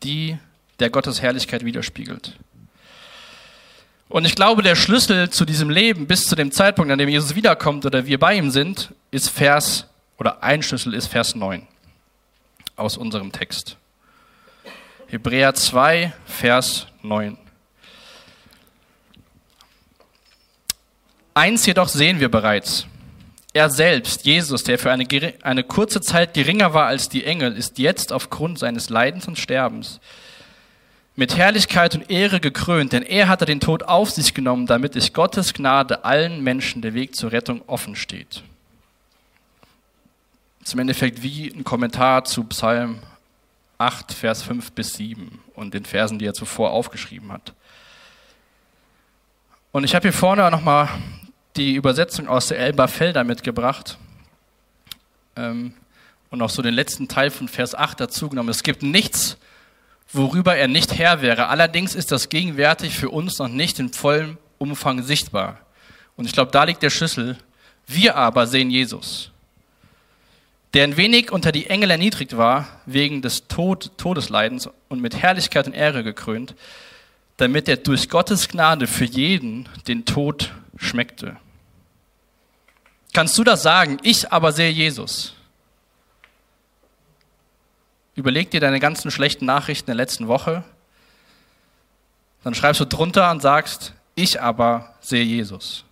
die 0.02 0.38
der 0.80 0.90
Gottes 0.90 1.22
Herrlichkeit 1.22 1.64
widerspiegelt. 1.64 2.36
Und 4.08 4.26
ich 4.26 4.36
glaube, 4.36 4.62
der 4.62 4.76
Schlüssel 4.76 5.30
zu 5.30 5.46
diesem 5.46 5.70
Leben 5.70 6.06
bis 6.06 6.26
zu 6.26 6.36
dem 6.36 6.52
Zeitpunkt, 6.52 6.92
an 6.92 7.00
dem 7.00 7.10
Jesus 7.10 7.36
wiederkommt 7.36 7.86
oder 7.86 8.06
wir 8.06 8.20
bei 8.20 8.36
ihm 8.36 8.52
sind, 8.52 8.94
ist 9.12 9.30
Vers, 9.30 9.88
oder 10.18 10.44
ein 10.44 10.62
Schlüssel 10.62 10.94
ist 10.94 11.08
Vers 11.08 11.36
9 11.36 11.68
aus 12.76 12.98
unserem 12.98 13.32
Text. 13.32 13.78
Hebräer 15.08 15.54
2, 15.54 16.14
Vers 16.26 16.88
9. 17.02 17.38
Eins 21.34 21.66
jedoch 21.66 21.90
sehen 21.90 22.20
wir 22.20 22.30
bereits, 22.30 22.86
er 23.54 23.70
selbst, 23.70 24.26
Jesus, 24.26 24.64
der 24.64 24.78
für 24.78 24.92
eine, 24.92 25.06
eine 25.42 25.64
kurze 25.64 26.02
Zeit 26.02 26.34
geringer 26.34 26.74
war 26.74 26.88
als 26.88 27.10
die 27.10 27.24
Engel, 27.24 27.56
ist 27.56 27.80
jetzt 27.80 28.12
aufgrund 28.12 28.60
seines 28.60 28.90
Leidens 28.90 29.28
und 29.28 29.40
Sterbens 29.40 30.00
mit 31.16 31.38
Herrlichkeit 31.38 31.96
und 31.96 32.10
Ehre 32.10 32.40
gekrönt, 32.40 32.92
denn 32.92 33.04
er 33.04 33.28
hatte 33.28 33.46
den 33.46 33.60
Tod 33.60 33.84
auf 33.84 34.12
sich 34.12 34.34
genommen, 34.34 34.68
damit 34.68 34.96
durch 34.96 35.14
Gottes 35.14 35.54
Gnade 35.54 36.04
allen 36.04 36.44
Menschen 36.44 36.82
der 36.82 36.94
Weg 36.94 37.16
zur 37.16 37.32
Rettung 37.32 37.62
offen 37.68 37.96
steht. 37.96 38.44
Im 40.74 40.80
Endeffekt 40.80 41.22
wie 41.22 41.48
ein 41.48 41.64
Kommentar 41.64 42.26
zu 42.26 42.44
Psalm 42.46 43.00
8, 43.78 44.12
Vers 44.12 44.44
5 44.44 44.72
bis 44.72 44.96
7 44.96 45.40
und 45.54 45.74
den 45.74 45.86
Versen, 45.86 46.20
die 46.20 46.26
er 46.26 46.34
zuvor 46.34 46.72
aufgeschrieben 46.72 47.32
hat. 47.32 47.54
Und 49.72 49.84
ich 49.84 49.94
habe 49.94 50.04
hier 50.04 50.14
vorne 50.14 50.50
nochmal 50.50 50.90
die 51.56 51.76
Übersetzung 51.76 52.28
aus 52.28 52.48
der 52.48 52.60
Elberfelder 52.60 53.24
mitgebracht 53.24 53.98
ähm, 55.36 55.74
und 56.30 56.42
auch 56.42 56.50
so 56.50 56.62
den 56.62 56.74
letzten 56.74 57.08
Teil 57.08 57.30
von 57.30 57.48
Vers 57.48 57.76
8 57.76 58.00
dazu 58.00 58.30
genommen. 58.30 58.50
Es 58.50 58.64
gibt 58.64 58.84
nichts, 58.84 59.38
worüber 60.12 60.56
er 60.56 60.68
nicht 60.68 60.98
Herr 60.98 61.22
wäre. 61.22 61.48
Allerdings 61.48 61.96
ist 61.96 62.12
das 62.12 62.30
gegenwärtig 62.30 62.96
für 62.96 63.10
uns 63.10 63.40
noch 63.40 63.48
nicht 63.48 63.80
in 63.80 63.92
vollem 63.92 64.38
Umfang 64.58 65.04
sichtbar. 65.04 65.60
Und 66.16 66.26
ich 66.26 66.34
glaube, 66.34 66.52
da 66.52 66.64
liegt 66.64 66.84
der 66.84 66.90
Schlüssel. 66.90 67.38
Wir 67.88 68.16
aber 68.16 68.48
sehen 68.48 68.72
Jesus, 68.72 69.32
der 70.74 70.86
ein 70.86 70.98
wenig 70.98 71.32
unter 71.32 71.52
die 71.52 71.68
Engel 71.68 71.92
erniedrigt 71.92 72.36
war, 72.36 72.68
wegen 72.86 73.22
des 73.22 73.48
Tod, 73.48 73.92
Todesleidens 73.98 74.70
und 74.90 75.02
mit 75.02 75.16
Herrlichkeit 75.16 75.68
und 75.68 75.74
Ehre 75.74 76.04
gekrönt, 76.04 76.56
damit 77.38 77.68
er 77.68 77.78
durch 77.78 78.10
Gottes 78.10 78.48
Gnade 78.48 78.88
für 78.88 79.06
jeden 79.06 79.70
den 79.88 80.06
Tod 80.06 80.52
schmeckte. 80.78 81.38
Kannst 83.14 83.38
du 83.38 83.44
das 83.44 83.62
sagen? 83.62 83.98
Ich 84.04 84.32
aber 84.32 84.52
sehe 84.52 84.72
Jesus. 84.72 85.36
Überleg 88.16 88.50
dir 88.52 88.62
deine 88.62 88.80
ganzen 88.80 89.12
schlechten 89.12 89.46
Nachrichten 89.46 89.88
der 89.88 89.96
letzten 89.96 90.28
Woche. 90.28 90.64
Dann 92.44 92.56
schreibst 92.56 92.80
du 92.80 92.86
drunter 92.86 93.30
und 93.32 93.42
sagst, 93.42 93.94
ich 94.16 94.42
aber 94.42 94.96
sehe 95.02 95.24
Jesus. 95.24 95.84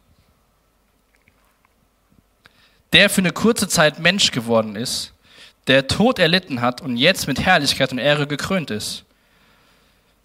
Der 2.93 3.09
für 3.09 3.21
eine 3.21 3.31
kurze 3.31 3.67
Zeit 3.67 3.99
Mensch 3.99 4.31
geworden 4.31 4.75
ist, 4.75 5.13
der 5.67 5.87
Tod 5.87 6.19
erlitten 6.19 6.61
hat 6.61 6.81
und 6.81 6.97
jetzt 6.97 7.27
mit 7.27 7.39
Herrlichkeit 7.39 7.91
und 7.91 7.97
Ehre 7.97 8.27
gekrönt 8.27 8.71
ist, 8.71 9.03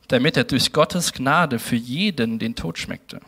damit 0.08 0.36
er 0.36 0.44
durch 0.44 0.72
Gottes 0.72 1.12
Gnade 1.12 1.58
für 1.58 1.76
jeden 1.76 2.38
den 2.38 2.54
Tod 2.54 2.78
schmeckte. 2.78 3.20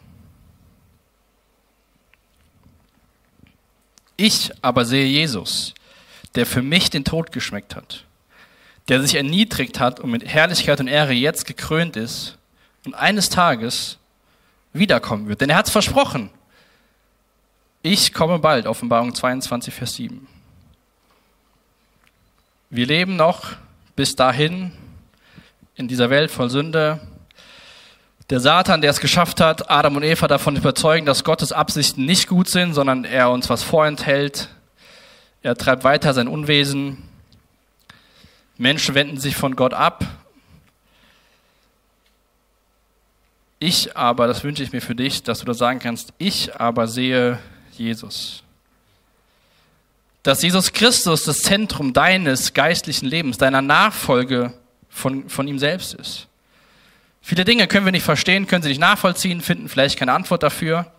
Ich 4.16 4.50
aber 4.60 4.84
sehe 4.84 5.06
Jesus, 5.06 5.74
der 6.34 6.46
für 6.46 6.62
mich 6.62 6.90
den 6.90 7.04
Tod 7.04 7.32
geschmeckt 7.32 7.74
hat, 7.74 8.04
der 8.88 9.02
sich 9.02 9.14
erniedrigt 9.14 9.78
hat 9.80 10.00
und 10.00 10.10
mit 10.10 10.26
Herrlichkeit 10.26 10.80
und 10.80 10.88
Ehre 10.88 11.12
jetzt 11.12 11.46
gekrönt 11.46 11.96
ist 11.96 12.38
und 12.84 12.94
eines 12.94 13.28
Tages 13.28 13.98
wiederkommen 14.72 15.28
wird. 15.28 15.40
Denn 15.40 15.50
er 15.50 15.56
hat 15.56 15.66
es 15.66 15.72
versprochen. 15.72 16.30
Ich 17.82 18.12
komme 18.12 18.38
bald, 18.38 18.66
Offenbarung 18.66 19.14
22, 19.14 19.72
Vers 19.72 19.94
7. 19.94 20.26
Wir 22.68 22.86
leben 22.86 23.16
noch 23.16 23.52
bis 23.96 24.16
dahin 24.16 24.72
in 25.74 25.88
dieser 25.88 26.10
Welt 26.10 26.30
voll 26.30 26.50
Sünde, 26.50 27.00
der 28.30 28.38
Satan, 28.38 28.80
der 28.80 28.92
es 28.92 29.00
geschafft 29.00 29.40
hat, 29.40 29.68
Adam 29.68 29.96
und 29.96 30.04
Eva 30.04 30.28
davon 30.28 30.54
überzeugen, 30.54 31.04
dass 31.04 31.24
Gottes 31.24 31.50
Absichten 31.50 32.04
nicht 32.04 32.28
gut 32.28 32.48
sind, 32.48 32.74
sondern 32.74 33.04
er 33.04 33.30
uns 33.30 33.50
was 33.50 33.64
vorenthält. 33.64 34.48
Er 35.42 35.56
treibt 35.56 35.82
weiter 35.82 36.14
sein 36.14 36.28
Unwesen. 36.28 37.02
Menschen 38.60 38.94
wenden 38.94 39.16
sich 39.16 39.36
von 39.36 39.56
Gott 39.56 39.72
ab. 39.72 40.04
Ich 43.58 43.96
aber, 43.96 44.26
das 44.26 44.44
wünsche 44.44 44.62
ich 44.62 44.70
mir 44.70 44.82
für 44.82 44.94
dich, 44.94 45.22
dass 45.22 45.38
du 45.38 45.46
das 45.46 45.56
sagen 45.56 45.78
kannst, 45.78 46.12
ich 46.18 46.54
aber 46.56 46.86
sehe 46.86 47.38
Jesus. 47.72 48.42
Dass 50.22 50.42
Jesus 50.42 50.74
Christus 50.74 51.24
das 51.24 51.38
Zentrum 51.38 51.94
deines 51.94 52.52
geistlichen 52.52 53.06
Lebens, 53.06 53.38
deiner 53.38 53.62
Nachfolge 53.62 54.52
von, 54.90 55.30
von 55.30 55.48
ihm 55.48 55.58
selbst 55.58 55.94
ist. 55.94 56.26
Viele 57.22 57.46
Dinge 57.46 57.66
können 57.66 57.86
wir 57.86 57.92
nicht 57.92 58.04
verstehen, 58.04 58.46
können 58.46 58.62
sie 58.62 58.68
nicht 58.68 58.78
nachvollziehen, 58.78 59.40
finden 59.40 59.70
vielleicht 59.70 59.98
keine 59.98 60.12
Antwort 60.12 60.42
dafür. 60.42 60.92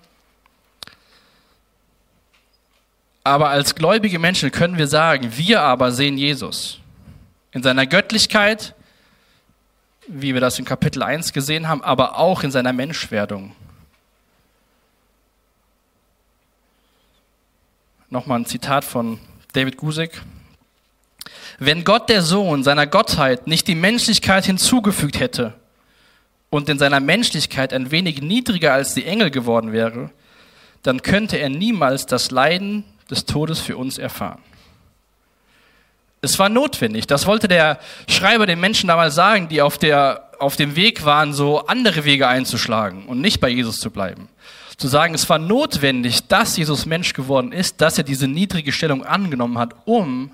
Aber 3.23 3.49
als 3.49 3.75
gläubige 3.75 4.17
Menschen 4.17 4.49
können 4.51 4.79
wir 4.79 4.87
sagen, 4.87 5.37
wir 5.37 5.61
aber 5.61 5.91
sehen 5.91 6.17
Jesus. 6.17 6.80
In 7.51 7.63
seiner 7.63 7.85
Göttlichkeit, 7.85 8.75
wie 10.07 10.33
wir 10.33 10.41
das 10.41 10.57
in 10.57 10.65
Kapitel 10.65 11.03
1 11.03 11.33
gesehen 11.33 11.67
haben, 11.67 11.83
aber 11.83 12.17
auch 12.17 12.43
in 12.43 12.51
seiner 12.51 12.73
Menschwerdung. 12.73 13.55
Nochmal 18.09 18.39
ein 18.39 18.45
Zitat 18.45 18.83
von 18.83 19.19
David 19.53 19.77
Gusick. 19.77 20.21
Wenn 21.59 21.83
Gott 21.83 22.09
der 22.09 22.21
Sohn 22.21 22.63
seiner 22.63 22.87
Gottheit 22.87 23.47
nicht 23.47 23.67
die 23.67 23.75
Menschlichkeit 23.75 24.45
hinzugefügt 24.45 25.19
hätte 25.19 25.53
und 26.49 26.67
in 26.69 26.79
seiner 26.79 26.99
Menschlichkeit 26.99 27.73
ein 27.73 27.91
wenig 27.91 28.21
niedriger 28.21 28.73
als 28.73 28.93
die 28.93 29.05
Engel 29.05 29.31
geworden 29.31 29.71
wäre, 29.71 30.09
dann 30.83 31.01
könnte 31.01 31.37
er 31.37 31.49
niemals 31.49 32.05
das 32.05 32.31
Leiden 32.31 32.83
des 33.09 33.25
Todes 33.25 33.59
für 33.59 33.77
uns 33.77 33.97
erfahren. 33.97 34.41
Es 36.21 36.37
war 36.37 36.49
notwendig. 36.49 37.07
Das 37.07 37.25
wollte 37.25 37.47
der 37.47 37.79
Schreiber 38.07 38.45
den 38.45 38.59
Menschen 38.59 38.87
damals 38.87 39.15
sagen, 39.15 39.49
die 39.49 39.61
auf, 39.61 39.77
der, 39.77 40.29
auf 40.39 40.55
dem 40.55 40.75
Weg 40.75 41.03
waren, 41.03 41.33
so 41.33 41.65
andere 41.65 42.05
Wege 42.05 42.27
einzuschlagen 42.27 43.07
und 43.07 43.21
nicht 43.21 43.41
bei 43.41 43.49
Jesus 43.49 43.77
zu 43.77 43.89
bleiben. 43.89 44.29
Zu 44.77 44.87
sagen, 44.87 45.13
es 45.13 45.27
war 45.29 45.39
notwendig, 45.39 46.27
dass 46.27 46.57
Jesus 46.57 46.85
Mensch 46.85 47.13
geworden 47.13 47.51
ist, 47.51 47.81
dass 47.81 47.97
er 47.97 48.03
diese 48.03 48.27
niedrige 48.27 48.71
Stellung 48.71 49.03
angenommen 49.03 49.57
hat, 49.57 49.75
um 49.85 50.31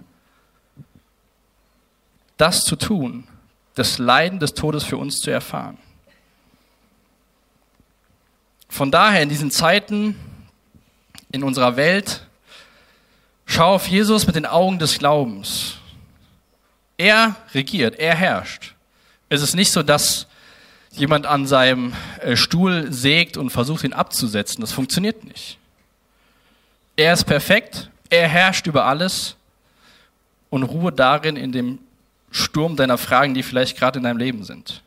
das 2.35 2.63
zu 2.63 2.75
tun, 2.75 3.25
das 3.75 3.97
Leiden 3.97 4.39
des 4.39 4.53
Todes 4.53 4.83
für 4.83 4.97
uns 4.97 5.17
zu 5.17 5.31
erfahren. 5.31 5.77
Von 8.69 8.91
daher 8.91 9.21
in 9.21 9.29
diesen 9.29 9.51
Zeiten 9.51 10.15
in 11.31 11.43
unserer 11.43 11.77
Welt, 11.77 12.26
schau 13.47 13.73
auf 13.73 13.87
Jesus 13.87 14.27
mit 14.27 14.35
den 14.35 14.45
Augen 14.45 14.77
des 14.77 14.99
Glaubens. 14.99 15.77
Er 16.97 17.35
regiert, 17.53 17.97
er 17.97 18.13
herrscht. 18.13 18.75
Es 19.29 19.41
ist 19.41 19.55
nicht 19.55 19.71
so, 19.71 19.81
dass 19.81 20.27
jemand 20.91 21.25
an 21.25 21.47
seinem 21.47 21.93
äh, 22.21 22.35
Stuhl 22.35 22.91
sägt 22.91 23.37
und 23.37 23.49
versucht, 23.49 23.83
ihn 23.83 23.93
abzusetzen. 23.93 24.61
Das 24.61 24.71
funktioniert 24.71 25.23
nicht. 25.23 25.57
Er 26.95 27.13
ist 27.13 27.25
perfekt, 27.25 27.89
er 28.09 28.27
herrscht 28.27 28.67
über 28.67 28.85
alles 28.85 29.35
und 30.49 30.63
ruhe 30.63 30.91
darin 30.91 31.35
in 31.35 31.51
dem 31.51 31.79
Sturm 32.31 32.75
deiner 32.75 32.97
Fragen, 32.97 33.33
die 33.33 33.43
vielleicht 33.43 33.77
gerade 33.77 33.99
in 33.99 34.03
deinem 34.03 34.17
Leben 34.17 34.43
sind. 34.43 34.81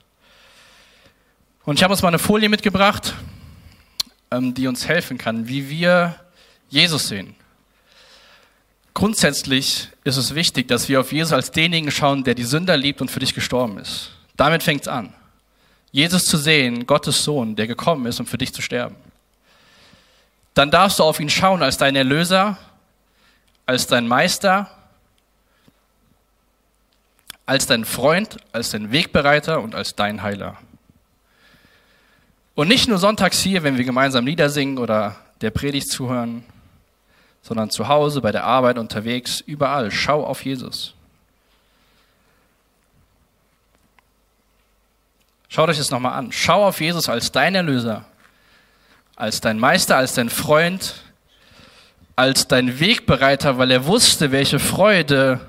Und 1.65 1.77
ich 1.77 1.83
habe 1.83 1.93
uns 1.93 2.03
mal 2.03 2.09
eine 2.09 2.19
Folie 2.19 2.49
mitgebracht, 2.49 3.15
ähm, 4.31 4.55
die 4.55 4.67
uns 4.67 4.89
helfen 4.89 5.19
kann, 5.19 5.47
wie 5.49 5.69
wir 5.69 6.17
Jesus 6.69 7.09
sehen. 7.09 7.37
Grundsätzlich 9.01 9.89
ist 10.05 10.19
es 10.19 10.35
wichtig, 10.35 10.69
dass 10.69 10.91
wir 10.91 11.01
auf 11.01 11.11
Jesus 11.11 11.33
als 11.33 11.51
denjenigen 11.51 11.91
schauen, 11.91 12.23
der 12.23 12.35
die 12.35 12.45
Sünder 12.45 12.77
liebt 12.77 13.01
und 13.01 13.11
für 13.11 13.21
dich 13.21 13.33
gestorben 13.33 13.79
ist. 13.79 14.11
Damit 14.37 14.63
fängt 14.63 14.83
es 14.83 14.89
an. 14.89 15.15
Jesus 15.91 16.27
zu 16.27 16.37
sehen, 16.37 16.85
Gottes 16.85 17.25
Sohn, 17.25 17.57
der 17.57 17.67
gekommen 17.67 18.05
ist, 18.05 18.21
um 18.21 18.27
für 18.27 18.37
dich 18.37 18.53
zu 18.53 18.61
sterben. 18.61 18.97
Dann 20.53 20.71
darfst 20.71 20.99
du 20.99 21.05
auf 21.05 21.19
ihn 21.19 21.31
schauen 21.31 21.63
als 21.63 21.79
dein 21.79 21.97
Erlöser, 21.97 22.59
als 23.65 23.87
dein 23.87 24.07
Meister, 24.07 24.71
als 27.47 27.67
dein 27.67 27.87
Freund, 27.87 28.37
als 28.53 28.69
dein 28.69 28.93
Wegbereiter 28.93 29.63
und 29.63 29.75
als 29.75 29.97
dein 29.97 30.23
Heiler. 30.23 30.59
Und 32.55 32.69
nicht 32.69 32.87
nur 32.87 32.99
sonntags 32.99 33.41
hier, 33.41 33.63
wenn 33.63 33.79
wir 33.79 33.85
gemeinsam 33.85 34.27
Lieder 34.27 34.51
singen 34.51 34.77
oder 34.77 35.17
der 35.41 35.53
Predigt 35.53 35.89
zuhören, 35.89 36.45
sondern 37.43 37.71
zu 37.71 37.89
Hause, 37.89 38.21
bei 38.21 38.33
der 38.33 38.45
Arbeit, 38.45 38.79
unterwegs, 38.79 39.41
überall. 39.41 39.91
Schau 39.91 40.25
auf 40.25 40.45
Jesus. 40.45 40.95
Schaut 45.49 45.69
euch 45.69 45.79
das 45.79 45.91
nochmal 45.91 46.13
an. 46.13 46.31
Schau 46.31 46.67
auf 46.67 46.81
Jesus 46.81 47.09
als 47.09 47.33
dein 47.33 47.55
Erlöser, 47.55 48.05
als 49.17 49.41
dein 49.41 49.59
Meister, 49.59 49.97
als 49.97 50.15
dein 50.15 50.31
Freund, 50.31 50.95
als 52.15 52.47
dein 52.47 52.79
Wegbereiter, 52.79 53.59
weil 53.59 53.71
er 53.71 53.87
wusste, 53.87 54.31
welche 54.31 54.59
Freude 54.59 55.41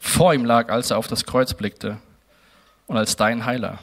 vor 0.00 0.34
ihm 0.34 0.44
lag, 0.44 0.70
als 0.70 0.90
er 0.90 0.98
auf 0.98 1.06
das 1.06 1.24
Kreuz 1.24 1.54
blickte, 1.54 1.98
und 2.86 2.96
als 2.96 3.16
dein 3.16 3.44
Heiler. 3.44 3.78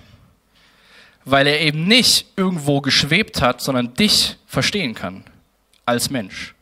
Weil 1.24 1.48
er 1.48 1.62
eben 1.62 1.86
nicht 1.86 2.28
irgendwo 2.36 2.82
geschwebt 2.82 3.42
hat, 3.42 3.62
sondern 3.62 3.94
dich 3.94 4.38
verstehen 4.48 4.94
kann 4.94 5.24
als 5.86 6.10
Mensch. 6.10 6.54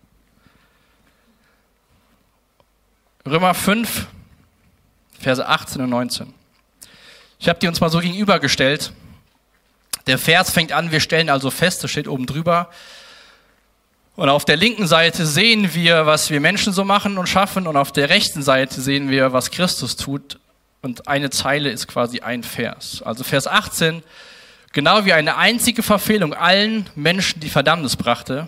Römer 3.30 3.54
5, 3.54 4.08
Verse 5.20 5.46
18 5.46 5.82
und 5.82 5.90
19. 5.90 6.34
Ich 7.40 7.48
habe 7.48 7.60
die 7.60 7.68
uns 7.68 7.80
mal 7.80 7.90
so 7.90 8.00
gegenübergestellt. 8.00 8.92
Der 10.08 10.18
Vers 10.18 10.50
fängt 10.50 10.72
an, 10.72 10.92
wir 10.92 11.00
stellen 11.00 11.30
also 11.30 11.52
fest, 11.52 11.84
das 11.84 11.92
steht 11.92 12.08
oben 12.08 12.26
drüber. 12.26 12.70
Und 14.16 14.30
auf 14.30 14.46
der 14.46 14.58
linken 14.58 14.88
Seite 14.88 15.26
sehen 15.26 15.74
wir, 15.74 16.06
was 16.06 16.30
wir 16.30 16.42
Menschen 16.42 16.74
so 16.74 16.84
machen 16.84 17.18
und 17.18 17.30
schaffen. 17.30 17.68
Und 17.68 17.78
auf 17.78 17.92
der 17.92 18.10
rechten 18.10 18.42
Seite 18.42 18.82
sehen 18.82 19.10
wir, 19.10 19.32
was 19.32 19.52
Christus 19.52 19.96
tut. 19.96 20.40
Und 20.82 21.08
eine 21.08 21.30
Zeile 21.30 21.70
ist 21.70 21.88
quasi 21.88 22.22
ein 22.22 22.44
Vers. 22.44 23.02
Also 23.04 23.24
Vers 23.24 23.48
18, 23.48 24.04
genau 24.74 25.06
wie 25.06 25.14
eine 25.14 25.38
einzige 25.38 25.84
Verfehlung 25.84 26.34
allen 26.34 26.90
Menschen 26.96 27.40
die 27.40 27.50
Verdammnis 27.50 27.96
brachte, 27.96 28.48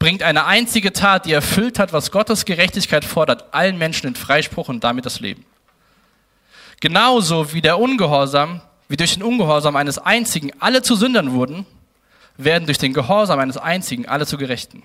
bringt 0.00 0.22
eine 0.24 0.46
einzige 0.46 0.92
Tat, 0.92 1.26
die 1.26 1.32
erfüllt 1.32 1.78
hat, 1.78 1.92
was 1.92 2.10
Gottes 2.10 2.46
Gerechtigkeit 2.46 3.04
fordert, 3.04 3.54
allen 3.54 3.78
Menschen 3.78 4.06
den 4.08 4.16
Freispruch 4.16 4.68
und 4.68 4.82
damit 4.82 5.06
das 5.06 5.20
Leben. 5.20 5.44
Genauso 6.80 7.52
wie 7.52 7.60
der 7.60 7.78
Ungehorsam, 7.78 8.62
wie 8.88 8.96
durch 8.96 9.12
den 9.12 9.22
Ungehorsam 9.22 9.76
eines 9.76 9.98
einzigen 9.98 10.50
alle 10.58 10.82
zu 10.82 10.96
Sündern 10.96 11.32
wurden, 11.32 11.66
werden 12.38 12.64
durch 12.64 12.78
den 12.78 12.94
Gehorsam 12.94 13.38
eines 13.38 13.58
einzigen 13.58 14.08
alle 14.08 14.26
zu 14.26 14.38
Gerechten. 14.38 14.82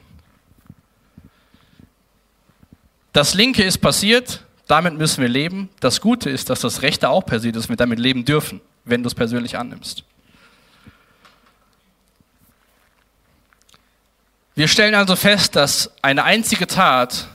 Das 3.14 3.34
Linke 3.34 3.64
ist 3.64 3.78
passiert, 3.78 4.44
damit 4.68 4.98
müssen 4.98 5.22
wir 5.22 5.30
leben. 5.30 5.70
Das 5.80 6.02
Gute 6.02 6.30
ist, 6.30 6.50
dass 6.50 6.60
das 6.60 6.82
Rechte 6.82 7.08
auch 7.08 7.26
passiert 7.26 7.56
ist, 7.56 7.70
wir 7.70 7.78
damit 7.78 8.00
leben 8.00 8.26
dürfen, 8.26 8.60
wenn 8.84 9.02
du 9.02 9.08
es 9.08 9.16
persönlich 9.16 9.58
annimmst. 9.58 10.04
Wir 14.56 14.70
stellen 14.70 14.96
also 14.96 15.18
fest, 15.18 15.58
dass 15.58 15.92
eine 16.02 16.24
einzige 16.24 16.66
Tat 16.66 17.28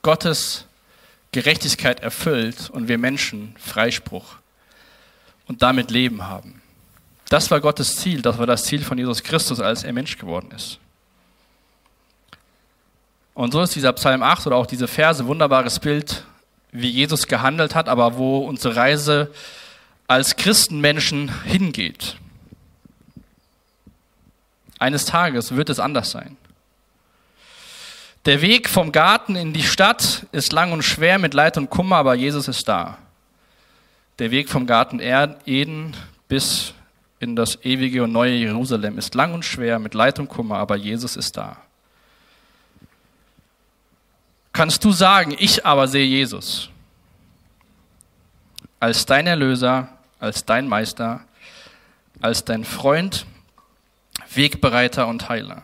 Gottes 0.00 0.64
Gerechtigkeit 1.30 2.00
erfüllt 2.00 2.70
und 2.70 2.88
wir 2.88 2.96
Menschen 2.96 3.54
Freispruch 3.58 4.36
und 5.46 5.60
damit 5.60 5.90
Leben 5.90 6.26
haben. 6.26 6.62
Das 7.28 7.50
war 7.50 7.60
Gottes 7.60 7.96
Ziel, 7.96 8.22
das 8.22 8.38
war 8.38 8.46
das 8.46 8.64
Ziel 8.64 8.82
von 8.82 8.96
Jesus 8.96 9.22
Christus, 9.22 9.60
als 9.60 9.84
er 9.84 9.92
Mensch 9.92 10.16
geworden 10.16 10.52
ist. 10.56 10.78
Und 13.34 13.52
so 13.52 13.60
ist 13.60 13.74
dieser 13.74 13.92
Psalm 13.92 14.22
8 14.22 14.46
oder 14.46 14.56
auch 14.56 14.66
diese 14.66 14.88
Verse 14.88 15.26
wunderbares 15.26 15.80
Bild, 15.80 16.24
wie 16.72 16.88
Jesus 16.88 17.26
gehandelt 17.26 17.74
hat, 17.74 17.88
aber 17.90 18.16
wo 18.16 18.38
unsere 18.38 18.76
Reise 18.76 19.30
als 20.06 20.36
Christenmenschen 20.36 21.42
hingeht. 21.44 22.16
Eines 24.78 25.04
Tages 25.04 25.56
wird 25.56 25.68
es 25.68 25.78
anders 25.78 26.10
sein. 26.10 26.36
Der 28.24 28.40
Weg 28.40 28.70
vom 28.70 28.90
Garten 28.90 29.36
in 29.36 29.52
die 29.52 29.62
Stadt 29.62 30.26
ist 30.32 30.52
lang 30.52 30.72
und 30.72 30.82
schwer 30.82 31.18
mit 31.18 31.34
Leid 31.34 31.58
und 31.58 31.68
Kummer, 31.68 31.96
aber 31.96 32.14
Jesus 32.14 32.48
ist 32.48 32.66
da. 32.66 32.96
Der 34.18 34.30
Weg 34.30 34.48
vom 34.48 34.66
Garten 34.66 34.98
Eden 35.00 35.94
bis 36.26 36.72
in 37.20 37.36
das 37.36 37.62
ewige 37.64 38.02
und 38.04 38.12
neue 38.12 38.32
Jerusalem 38.32 38.96
ist 38.96 39.14
lang 39.14 39.34
und 39.34 39.44
schwer 39.44 39.78
mit 39.78 39.92
Leid 39.92 40.18
und 40.18 40.28
Kummer, 40.28 40.56
aber 40.56 40.76
Jesus 40.76 41.16
ist 41.16 41.36
da. 41.36 41.58
Kannst 44.52 44.84
du 44.84 44.92
sagen, 44.92 45.34
ich 45.38 45.66
aber 45.66 45.86
sehe 45.86 46.06
Jesus 46.06 46.70
als 48.80 49.04
dein 49.04 49.26
Erlöser, 49.26 49.88
als 50.18 50.44
dein 50.44 50.68
Meister, 50.68 51.20
als 52.20 52.44
dein 52.44 52.64
Freund, 52.64 53.26
Wegbereiter 54.32 55.08
und 55.08 55.28
Heiler? 55.28 55.62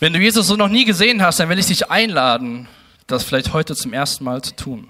Wenn 0.00 0.14
du 0.14 0.18
Jesus 0.18 0.46
so 0.46 0.56
noch 0.56 0.70
nie 0.70 0.86
gesehen 0.86 1.20
hast, 1.20 1.40
dann 1.40 1.50
will 1.50 1.58
ich 1.58 1.66
dich 1.66 1.90
einladen, 1.90 2.68
das 3.06 3.22
vielleicht 3.22 3.52
heute 3.52 3.76
zum 3.76 3.92
ersten 3.92 4.24
Mal 4.24 4.40
zu 4.40 4.56
tun. 4.56 4.88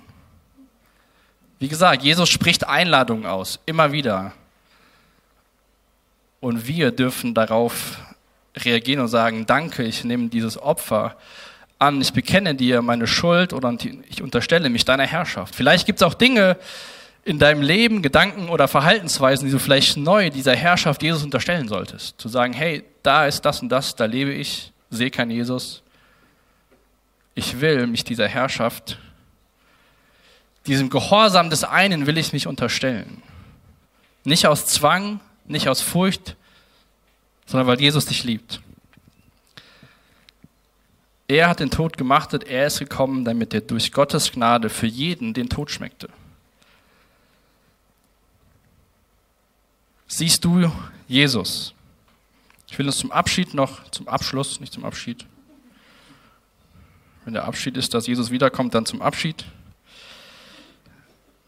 Wie 1.59 1.67
gesagt, 1.67 2.05
Jesus 2.05 2.29
spricht 2.29 2.69
Einladungen 2.69 3.27
aus, 3.27 3.59
immer 3.67 3.91
wieder. 3.91 4.33
Und 6.39 6.69
wir 6.69 6.93
dürfen 6.93 7.35
darauf 7.35 7.99
reagieren 8.57 9.01
und 9.01 9.09
sagen, 9.09 9.47
danke, 9.47 9.83
ich 9.83 10.05
nehme 10.05 10.29
dieses 10.29 10.57
Opfer 10.57 11.17
an, 11.81 12.01
ich 12.01 12.13
bekenne 12.13 12.55
dir 12.55 12.81
meine 12.81 13.09
Schuld 13.09 13.53
oder 13.53 13.77
ich 14.09 14.23
unterstelle 14.23 14.71
mich 14.71 14.85
deiner 14.85 15.07
Herrschaft. 15.07 15.57
Vielleicht 15.57 15.87
gibt 15.87 16.01
es 16.01 16.07
auch 16.07 16.15
Dinge 16.15 16.57
in 17.25 17.41
deinem 17.41 17.63
Leben, 17.63 18.01
Gedanken 18.01 18.49
oder 18.49 18.69
Verhaltensweisen, 18.69 19.47
die 19.47 19.53
du 19.53 19.59
vielleicht 19.59 19.97
neu 19.97 20.31
dieser 20.31 20.55
Herrschaft 20.55 21.03
Jesus 21.03 21.25
unterstellen 21.25 21.67
solltest. 21.67 22.21
Zu 22.21 22.29
sagen, 22.29 22.53
hey, 22.53 22.85
da 23.03 23.27
ist 23.27 23.43
das 23.43 23.61
und 23.61 23.71
das, 23.71 23.97
da 23.97 24.05
lebe 24.05 24.33
ich 24.33 24.70
sehe 24.91 25.11
keinen 25.11 25.31
Jesus. 25.31 25.83
Ich 27.35 27.61
will 27.61 27.87
mich 27.87 28.05
dieser 28.05 28.29
Herrschaft, 28.29 28.99
diesem 30.67 30.91
Gehorsam 30.91 31.49
des 31.49 31.65
einen 31.65 32.07
will 32.07 32.19
ich 32.19 32.33
mich 32.33 32.47
unterstellen. 32.47 33.23
Nicht 34.25 34.47
aus 34.47 34.67
Zwang, 34.67 35.21
nicht 35.47 35.69
aus 35.69 35.81
Furcht, 35.81 36.37
sondern 37.47 37.67
weil 37.67 37.81
Jesus 37.81 38.07
dich 38.07 38.25
liebt. 38.25 38.61
Er 41.29 41.49
hat 41.49 41.61
den 41.61 41.71
Tod 41.71 41.97
gemachtet, 41.97 42.45
er 42.45 42.67
ist 42.67 42.81
gekommen, 42.81 43.25
damit 43.25 43.55
er 43.55 43.61
durch 43.61 43.93
Gottes 43.93 44.33
Gnade 44.33 44.69
für 44.69 44.87
jeden 44.87 45.33
den 45.33 45.49
Tod 45.49 45.71
schmeckte. 45.71 46.09
Siehst 50.09 50.45
du 50.45 50.71
Jesus? 51.07 51.73
Ich 52.71 52.79
will 52.79 52.87
uns 52.87 52.99
zum 52.99 53.11
Abschied 53.11 53.53
noch, 53.53 53.91
zum 53.91 54.07
Abschluss, 54.07 54.61
nicht 54.61 54.73
zum 54.73 54.85
Abschied. 54.85 55.27
Wenn 57.25 57.35
der 57.35 57.45
Abschied 57.45 57.77
ist, 57.77 57.93
dass 57.95 58.07
Jesus 58.07 58.31
wiederkommt, 58.31 58.75
dann 58.75 58.87
zum 58.87 59.03
Abschied. 59.03 59.45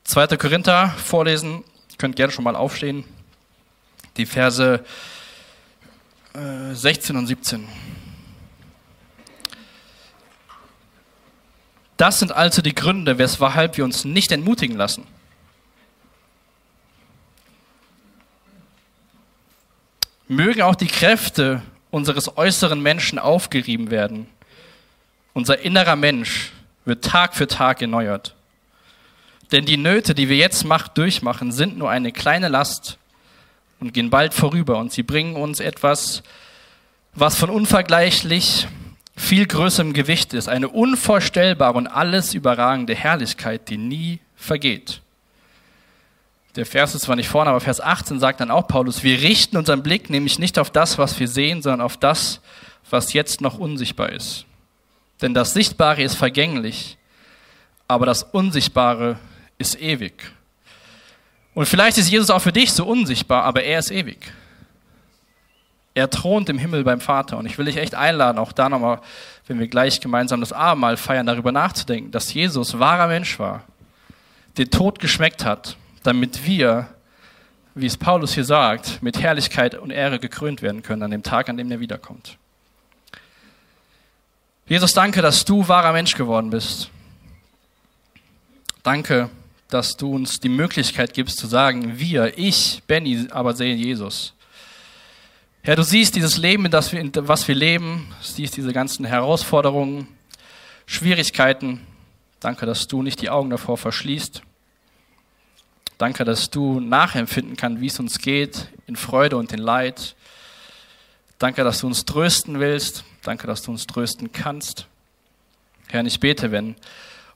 2. 0.04 0.36
Korinther 0.36 0.88
vorlesen, 0.88 1.62
ihr 1.90 1.96
könnt 1.96 2.16
gerne 2.16 2.32
schon 2.32 2.44
mal 2.44 2.56
aufstehen. 2.56 3.04
Die 4.16 4.26
Verse 4.26 4.84
16 6.72 7.14
äh, 7.14 7.18
und 7.18 7.26
17. 7.28 7.68
Das 11.96 12.18
sind 12.18 12.32
also 12.32 12.62
die 12.62 12.74
Gründe, 12.74 13.18
weshalb 13.18 13.76
wir 13.76 13.84
uns 13.84 14.04
nicht 14.04 14.32
entmutigen 14.32 14.76
lassen. 14.76 15.06
Mögen 20.32 20.62
auch 20.62 20.74
die 20.74 20.88
Kräfte 20.88 21.62
unseres 21.90 22.36
äußeren 22.36 22.82
Menschen 22.82 23.18
aufgerieben 23.18 23.90
werden. 23.90 24.26
Unser 25.34 25.60
innerer 25.60 25.96
Mensch 25.96 26.50
wird 26.84 27.04
Tag 27.04 27.34
für 27.34 27.46
Tag 27.46 27.80
erneuert. 27.80 28.34
Denn 29.52 29.66
die 29.66 29.76
Nöte, 29.76 30.14
die 30.14 30.28
wir 30.28 30.36
jetzt 30.36 30.64
Macht 30.64 30.96
durchmachen, 30.96 31.52
sind 31.52 31.76
nur 31.76 31.90
eine 31.90 32.10
kleine 32.10 32.48
Last 32.48 32.98
und 33.80 33.92
gehen 33.92 34.08
bald 34.08 34.32
vorüber 34.32 34.78
und 34.78 34.90
sie 34.92 35.02
bringen 35.02 35.36
uns 35.36 35.60
etwas, 35.60 36.22
was 37.14 37.36
von 37.36 37.50
unvergleichlich 37.50 38.66
viel 39.14 39.46
größerem 39.46 39.92
Gewicht 39.92 40.32
ist, 40.32 40.48
eine 40.48 40.70
unvorstellbare 40.70 41.76
und 41.76 41.86
alles 41.86 42.32
überragende 42.32 42.94
Herrlichkeit, 42.94 43.68
die 43.68 43.76
nie 43.76 44.20
vergeht. 44.34 45.01
Der 46.56 46.66
Vers 46.66 46.94
ist 46.94 47.02
zwar 47.02 47.16
nicht 47.16 47.28
vorne, 47.28 47.50
aber 47.50 47.60
Vers 47.60 47.80
18 47.80 48.20
sagt 48.20 48.40
dann 48.40 48.50
auch 48.50 48.68
Paulus, 48.68 49.02
wir 49.02 49.22
richten 49.22 49.56
unseren 49.56 49.82
Blick 49.82 50.10
nämlich 50.10 50.38
nicht 50.38 50.58
auf 50.58 50.70
das, 50.70 50.98
was 50.98 51.18
wir 51.18 51.28
sehen, 51.28 51.62
sondern 51.62 51.80
auf 51.80 51.96
das, 51.96 52.40
was 52.90 53.14
jetzt 53.14 53.40
noch 53.40 53.58
unsichtbar 53.58 54.10
ist. 54.10 54.44
Denn 55.22 55.32
das 55.32 55.54
Sichtbare 55.54 56.02
ist 56.02 56.14
vergänglich, 56.14 56.98
aber 57.88 58.04
das 58.04 58.22
Unsichtbare 58.22 59.18
ist 59.56 59.80
ewig. 59.80 60.32
Und 61.54 61.66
vielleicht 61.66 61.96
ist 61.96 62.10
Jesus 62.10 62.30
auch 62.30 62.40
für 62.40 62.52
dich 62.52 62.72
so 62.72 62.84
unsichtbar, 62.84 63.44
aber 63.44 63.62
er 63.62 63.78
ist 63.78 63.90
ewig. 63.90 64.32
Er 65.94 66.10
thront 66.10 66.48
im 66.48 66.58
Himmel 66.58 66.84
beim 66.84 67.00
Vater. 67.00 67.36
Und 67.36 67.46
ich 67.46 67.58
will 67.58 67.66
dich 67.66 67.76
echt 67.76 67.94
einladen, 67.94 68.38
auch 68.38 68.52
da 68.52 68.68
nochmal, 68.68 69.00
wenn 69.46 69.58
wir 69.58 69.68
gleich 69.68 70.00
gemeinsam 70.00 70.40
das 70.40 70.52
Abendmahl 70.52 70.96
feiern, 70.96 71.26
darüber 71.26 71.52
nachzudenken, 71.52 72.10
dass 72.10 72.32
Jesus 72.32 72.78
wahrer 72.78 73.08
Mensch 73.08 73.38
war, 73.38 73.64
den 74.56 74.70
Tod 74.70 74.98
geschmeckt 74.98 75.44
hat, 75.44 75.76
damit 76.02 76.44
wir, 76.46 76.88
wie 77.74 77.86
es 77.86 77.96
Paulus 77.96 78.34
hier 78.34 78.44
sagt, 78.44 79.02
mit 79.02 79.20
Herrlichkeit 79.20 79.74
und 79.74 79.90
Ehre 79.90 80.18
gekrönt 80.18 80.62
werden 80.62 80.82
können 80.82 81.02
an 81.02 81.10
dem 81.10 81.22
Tag, 81.22 81.48
an 81.48 81.56
dem 81.56 81.70
er 81.70 81.80
wiederkommt. 81.80 82.36
Jesus, 84.66 84.92
danke, 84.92 85.22
dass 85.22 85.44
du 85.44 85.66
wahrer 85.68 85.92
Mensch 85.92 86.14
geworden 86.14 86.50
bist. 86.50 86.90
Danke, 88.82 89.30
dass 89.68 89.96
du 89.96 90.14
uns 90.14 90.40
die 90.40 90.48
Möglichkeit 90.48 91.14
gibst 91.14 91.38
zu 91.38 91.46
sagen, 91.46 91.98
wir, 91.98 92.36
ich, 92.36 92.82
Benny, 92.86 93.26
aber 93.30 93.54
sehe 93.54 93.74
Jesus. 93.74 94.34
Herr, 95.62 95.76
du 95.76 95.84
siehst 95.84 96.16
dieses 96.16 96.38
Leben, 96.38 96.70
das 96.70 96.92
wir, 96.92 97.00
in 97.00 97.12
was 97.14 97.46
wir 97.46 97.54
leben, 97.54 98.12
siehst 98.20 98.56
diese 98.56 98.72
ganzen 98.72 99.04
Herausforderungen, 99.04 100.08
Schwierigkeiten. 100.86 101.86
Danke, 102.40 102.66
dass 102.66 102.88
du 102.88 103.02
nicht 103.02 103.20
die 103.22 103.30
Augen 103.30 103.50
davor 103.50 103.78
verschließt. 103.78 104.42
Danke, 106.02 106.24
dass 106.24 106.50
du 106.50 106.80
nachempfinden 106.80 107.56
kannst, 107.56 107.80
wie 107.80 107.86
es 107.86 108.00
uns 108.00 108.18
geht, 108.18 108.66
in 108.88 108.96
Freude 108.96 109.36
und 109.36 109.52
in 109.52 109.60
Leid. 109.60 110.16
Danke, 111.38 111.62
dass 111.62 111.78
du 111.78 111.86
uns 111.86 112.04
trösten 112.04 112.58
willst. 112.58 113.04
Danke, 113.22 113.46
dass 113.46 113.62
du 113.62 113.70
uns 113.70 113.86
trösten 113.86 114.32
kannst. 114.32 114.88
Herr, 115.86 116.04
ich 116.04 116.18
bete, 116.18 116.50
wenn 116.50 116.74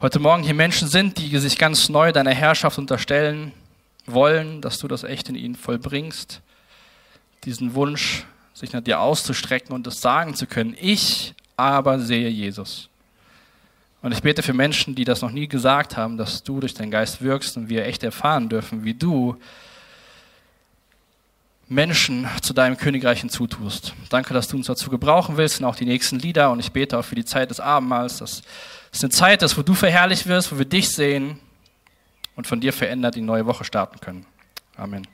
heute 0.00 0.18
Morgen 0.18 0.42
hier 0.42 0.54
Menschen 0.54 0.88
sind, 0.88 1.16
die 1.18 1.38
sich 1.38 1.58
ganz 1.58 1.88
neu 1.88 2.10
deiner 2.10 2.34
Herrschaft 2.34 2.76
unterstellen 2.76 3.52
wollen, 4.04 4.60
dass 4.62 4.78
du 4.78 4.88
das 4.88 5.04
echt 5.04 5.28
in 5.28 5.36
ihnen 5.36 5.54
vollbringst 5.54 6.40
diesen 7.44 7.74
Wunsch, 7.74 8.24
sich 8.52 8.72
nach 8.72 8.80
dir 8.80 8.98
auszustrecken 8.98 9.76
und 9.76 9.86
das 9.86 10.00
sagen 10.00 10.34
zu 10.34 10.48
können. 10.48 10.76
Ich 10.80 11.34
aber 11.56 12.00
sehe 12.00 12.30
Jesus. 12.30 12.88
Und 14.02 14.12
ich 14.12 14.22
bete 14.22 14.42
für 14.42 14.52
Menschen, 14.52 14.94
die 14.94 15.04
das 15.04 15.22
noch 15.22 15.30
nie 15.30 15.48
gesagt 15.48 15.96
haben, 15.96 16.16
dass 16.16 16.42
du 16.42 16.60
durch 16.60 16.74
deinen 16.74 16.90
Geist 16.90 17.22
wirkst 17.22 17.56
und 17.56 17.68
wir 17.68 17.86
echt 17.86 18.02
erfahren 18.02 18.48
dürfen, 18.48 18.84
wie 18.84 18.94
du 18.94 19.36
Menschen 21.68 22.28
zu 22.42 22.54
deinem 22.54 22.76
Königreich 22.76 23.20
hinzutust. 23.20 23.94
Danke, 24.08 24.34
dass 24.34 24.48
du 24.48 24.56
uns 24.56 24.66
dazu 24.66 24.90
gebrauchen 24.90 25.36
willst 25.36 25.60
und 25.60 25.66
auch 25.66 25.74
die 25.74 25.84
nächsten 25.84 26.18
Lieder. 26.18 26.50
Und 26.50 26.60
ich 26.60 26.70
bete 26.70 26.98
auch 26.98 27.04
für 27.04 27.16
die 27.16 27.24
Zeit 27.24 27.50
des 27.50 27.58
Abendmahls, 27.58 28.18
dass 28.18 28.42
es 28.92 29.02
eine 29.02 29.10
Zeit 29.10 29.42
ist, 29.42 29.58
wo 29.58 29.62
du 29.62 29.74
verherrlicht 29.74 30.26
wirst, 30.26 30.52
wo 30.52 30.58
wir 30.58 30.64
dich 30.64 30.90
sehen 30.90 31.40
und 32.36 32.46
von 32.46 32.60
dir 32.60 32.72
verändert 32.72 33.16
die 33.16 33.22
neue 33.22 33.46
Woche 33.46 33.64
starten 33.64 33.98
können. 33.98 34.26
Amen. 34.76 35.06